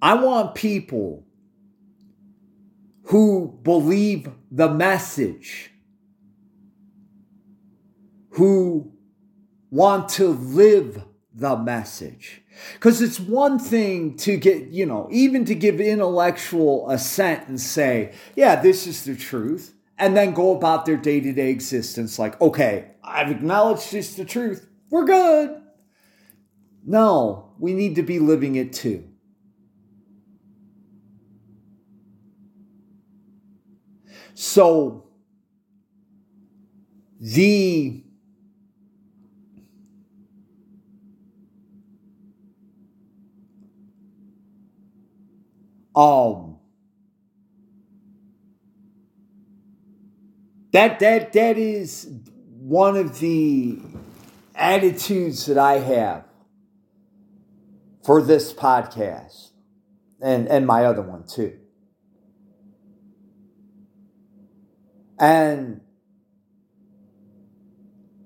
I 0.00 0.14
want 0.14 0.54
people 0.54 1.26
who 3.04 3.58
believe 3.62 4.28
the 4.50 4.68
message 4.68 5.70
who 8.30 8.92
want 9.70 10.10
to 10.10 10.28
live 10.28 11.02
the 11.36 11.56
message. 11.56 12.42
Because 12.74 13.02
it's 13.02 13.20
one 13.20 13.58
thing 13.58 14.16
to 14.18 14.36
get, 14.38 14.68
you 14.68 14.86
know, 14.86 15.08
even 15.10 15.44
to 15.44 15.54
give 15.54 15.80
intellectual 15.80 16.88
assent 16.90 17.46
and 17.48 17.60
say, 17.60 18.14
yeah, 18.34 18.56
this 18.56 18.86
is 18.86 19.04
the 19.04 19.14
truth, 19.14 19.74
and 19.98 20.16
then 20.16 20.32
go 20.32 20.56
about 20.56 20.86
their 20.86 20.96
day 20.96 21.20
to 21.20 21.32
day 21.32 21.50
existence 21.50 22.18
like, 22.18 22.40
okay, 22.40 22.92
I've 23.04 23.30
acknowledged 23.30 23.92
this 23.92 24.14
the 24.14 24.24
truth. 24.24 24.66
We're 24.90 25.04
good. 25.04 25.60
No, 26.86 27.52
we 27.58 27.74
need 27.74 27.96
to 27.96 28.02
be 28.02 28.18
living 28.18 28.56
it 28.56 28.72
too. 28.72 29.04
So, 34.34 35.08
the 37.18 38.05
Um, 45.96 46.58
that 50.72 51.00
that 51.00 51.32
that 51.32 51.56
is 51.56 52.08
one 52.58 52.96
of 52.96 53.18
the 53.18 53.80
attitudes 54.54 55.46
that 55.46 55.58
I 55.58 55.78
have 55.78 56.24
for 58.04 58.20
this 58.20 58.52
podcast 58.52 59.50
and 60.20 60.46
and 60.48 60.66
my 60.66 60.84
other 60.84 61.02
one 61.02 61.24
too. 61.26 61.58
And 65.18 65.80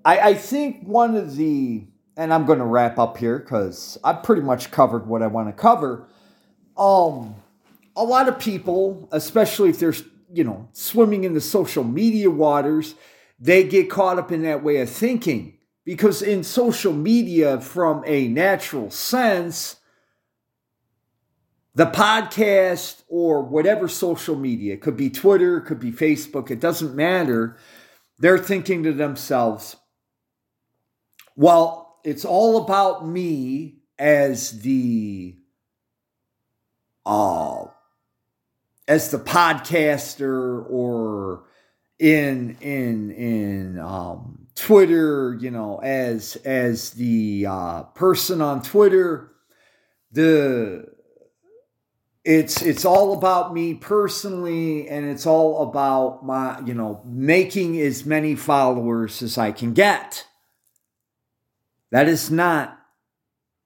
I, 0.04 0.18
I 0.30 0.34
think 0.34 0.86
one 0.86 1.14
of 1.14 1.36
the, 1.36 1.86
and 2.16 2.32
I'm 2.32 2.46
going 2.46 2.58
to 2.58 2.64
wrap 2.64 2.98
up 2.98 3.16
here 3.16 3.38
because 3.38 3.98
I've 4.02 4.22
pretty 4.22 4.42
much 4.42 4.70
covered 4.70 5.06
what 5.06 5.22
I 5.22 5.26
want 5.26 5.48
to 5.48 5.52
cover. 5.52 6.08
Um, 6.76 7.36
a 7.96 8.04
lot 8.04 8.28
of 8.28 8.38
people, 8.38 9.08
especially 9.12 9.70
if 9.70 9.78
they're, 9.78 9.94
you 10.32 10.44
know, 10.44 10.68
swimming 10.72 11.24
in 11.24 11.34
the 11.34 11.40
social 11.40 11.84
media 11.84 12.30
waters, 12.30 12.94
they 13.38 13.64
get 13.64 13.90
caught 13.90 14.18
up 14.18 14.30
in 14.30 14.42
that 14.42 14.62
way 14.62 14.78
of 14.80 14.90
thinking. 14.90 15.58
Because 15.84 16.22
in 16.22 16.44
social 16.44 16.92
media, 16.92 17.60
from 17.60 18.04
a 18.06 18.28
natural 18.28 18.90
sense, 18.90 19.76
the 21.74 21.86
podcast 21.86 23.02
or 23.08 23.42
whatever 23.42 23.88
social 23.88 24.36
media, 24.36 24.76
could 24.76 24.96
be 24.96 25.10
Twitter, 25.10 25.56
it 25.56 25.62
could 25.62 25.80
be 25.80 25.90
Facebook, 25.90 26.50
it 26.50 26.60
doesn't 26.60 26.94
matter. 26.94 27.56
They're 28.18 28.38
thinking 28.38 28.82
to 28.82 28.92
themselves, 28.92 29.76
well, 31.34 31.98
it's 32.04 32.24
all 32.24 32.62
about 32.62 33.06
me 33.08 33.78
as 33.98 34.60
the 34.60 35.36
uh 37.06 37.64
as 38.90 39.12
the 39.12 39.18
podcaster 39.18 40.68
or 40.68 41.44
in 42.00 42.56
in 42.60 43.12
in 43.12 43.78
um 43.78 44.48
Twitter, 44.56 45.38
you 45.40 45.52
know, 45.52 45.78
as 45.78 46.34
as 46.44 46.90
the 46.90 47.46
uh 47.48 47.82
person 47.94 48.42
on 48.42 48.62
Twitter, 48.62 49.30
the 50.10 50.86
it's 52.24 52.62
it's 52.62 52.84
all 52.84 53.16
about 53.16 53.54
me 53.54 53.74
personally 53.74 54.88
and 54.88 55.08
it's 55.08 55.24
all 55.24 55.62
about 55.62 56.26
my 56.26 56.58
you 56.66 56.74
know 56.74 57.00
making 57.06 57.80
as 57.80 58.04
many 58.04 58.34
followers 58.34 59.22
as 59.22 59.38
I 59.38 59.52
can 59.52 59.72
get 59.72 60.26
that 61.92 62.08
is 62.08 62.28
not 62.28 62.76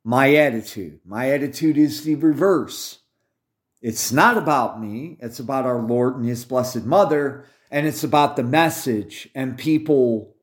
my 0.05 0.35
attitude. 0.35 1.01
My 1.03 1.31
attitude 1.31 1.79
is 1.79 2.05
the 2.05 2.17
reverse. 2.17 2.99
It's 3.85 4.11
not 4.11 4.39
about 4.39 4.81
me, 4.81 5.19
it's 5.21 5.39
about 5.39 5.67
our 5.67 5.83
Lord 5.83 6.17
and 6.17 6.27
His 6.27 6.47
Blessed 6.47 6.87
Mother, 6.87 7.45
and 7.71 7.87
it's 7.87 8.03
about 8.03 8.35
the 8.35 8.43
message 8.43 9.29
and 9.35 9.59
people 9.59 10.35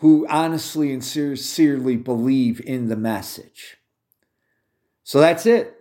who 0.00 0.26
honestly 0.28 0.92
and 0.92 1.02
sincerely 1.02 1.96
believe 1.96 2.60
in 2.60 2.88
the 2.88 2.96
message. 2.96 3.78
So 5.04 5.20
that's 5.20 5.46
it. 5.46 5.74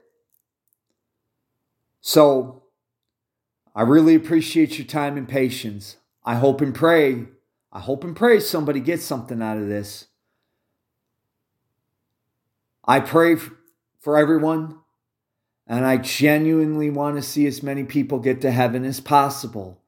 So 1.99 2.63
I 3.75 3.81
really 3.81 4.15
appreciate 4.15 4.77
your 4.77 4.87
time 4.87 5.17
and 5.17 5.27
patience. 5.27 5.97
I 6.23 6.35
hope 6.35 6.61
and 6.61 6.73
pray, 6.73 7.25
I 7.73 7.81
hope 7.81 8.05
and 8.05 8.15
pray 8.15 8.39
somebody 8.39 8.79
gets 8.79 9.03
something 9.03 9.41
out 9.41 9.57
of 9.57 9.67
this. 9.67 10.07
I 12.85 13.01
pray 13.01 13.35
for 13.99 14.17
everyone, 14.17 14.80
and 15.67 15.85
I 15.85 15.97
genuinely 15.97 16.89
want 16.89 17.15
to 17.15 17.21
see 17.21 17.45
as 17.47 17.63
many 17.63 17.83
people 17.83 18.19
get 18.19 18.41
to 18.41 18.51
heaven 18.51 18.83
as 18.83 18.99
possible. 18.99 19.81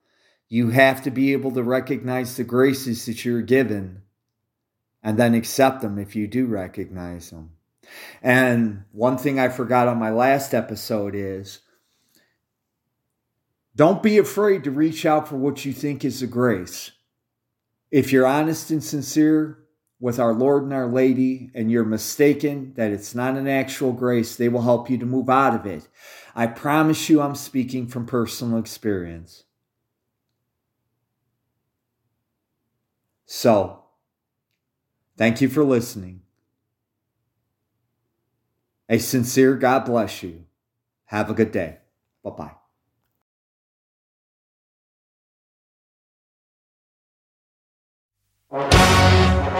You 0.49 0.69
have 0.69 1.03
to 1.03 1.11
be 1.11 1.33
able 1.33 1.51
to 1.51 1.63
recognize 1.63 2.37
the 2.37 2.43
graces 2.43 3.05
that 3.05 3.25
you're 3.25 3.41
given 3.41 4.03
and 5.01 5.17
then 5.17 5.33
accept 5.33 5.81
them 5.81 5.97
if 5.97 6.15
you 6.15 6.27
do 6.27 6.45
recognize 6.45 7.29
them. 7.31 7.51
And 8.21 8.85
one 8.91 9.17
thing 9.17 9.39
I 9.39 9.49
forgot 9.49 9.87
on 9.87 9.97
my 9.97 10.11
last 10.11 10.53
episode 10.53 11.15
is 11.15 11.59
don't 13.75 14.03
be 14.03 14.17
afraid 14.17 14.63
to 14.63 14.71
reach 14.71 15.05
out 15.05 15.27
for 15.27 15.35
what 15.35 15.65
you 15.65 15.73
think 15.73 16.05
is 16.05 16.21
a 16.21 16.27
grace. 16.27 16.91
If 17.91 18.11
you're 18.11 18.27
honest 18.27 18.71
and 18.71 18.83
sincere, 18.83 19.62
with 20.03 20.19
our 20.19 20.33
Lord 20.33 20.63
and 20.63 20.73
our 20.73 20.85
Lady 20.85 21.49
and 21.55 21.71
you're 21.71 21.85
mistaken 21.85 22.73
that 22.75 22.91
it's 22.91 23.15
not 23.15 23.37
an 23.37 23.47
actual 23.47 23.93
grace, 23.93 24.35
they 24.35 24.49
will 24.49 24.63
help 24.63 24.89
you 24.89 24.97
to 24.97 25.05
move 25.05 25.29
out 25.29 25.55
of 25.55 25.65
it. 25.65 25.87
I 26.35 26.45
promise 26.47 27.09
you, 27.09 27.21
I'm 27.21 27.35
speaking 27.35 27.87
from 27.87 28.05
personal 28.05 28.57
experience. 28.57 29.45
So, 33.25 33.85
thank 35.15 35.39
you 35.39 35.47
for 35.47 35.63
listening. 35.63 36.23
A 38.89 38.97
sincere 38.97 39.55
God 39.55 39.85
bless 39.85 40.21
you. 40.21 40.43
Have 41.05 41.29
a 41.29 41.33
good 41.33 41.53
day. 41.53 41.77
Bye 42.25 42.51
bye. 48.51 49.52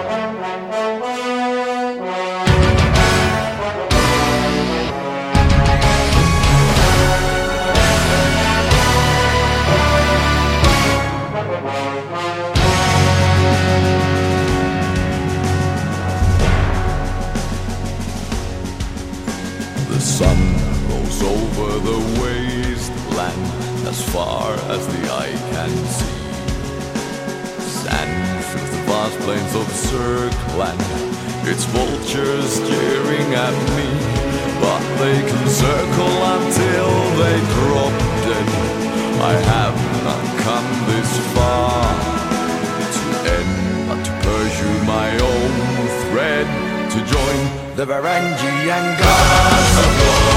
Far 24.14 24.53
as 24.70 24.86
the 24.88 25.11
eye 25.11 25.34
can 25.51 25.74
see. 25.97 26.18
Sand 27.82 28.45
fills 28.45 28.70
the 28.70 28.82
vast 28.86 29.18
plains 29.22 29.55
of 29.55 29.66
Serkland, 29.74 30.82
its 31.47 31.66
vultures 31.66 32.53
staring 32.53 33.34
at 33.34 33.57
me. 33.74 33.89
But 34.61 34.84
they 35.01 35.20
can 35.30 35.47
circle 35.49 36.18
until 36.38 36.91
they 37.22 37.38
drop 37.57 37.95
dead. 38.22 38.49
I 39.18 39.34
have 39.53 39.78
not 40.05 40.26
come 40.45 40.70
this 40.89 41.11
far 41.34 41.82
to 42.95 43.03
end, 43.34 43.53
but 43.89 43.99
to 44.05 44.11
pursue 44.22 44.78
my 44.86 45.09
own 45.18 45.51
thread, 46.05 46.72
to 46.94 47.00
join 47.00 47.76
the 47.76 47.86
Varangian 47.88 49.00
gods 49.00 49.78
of 49.80 50.00
war. 50.00 50.32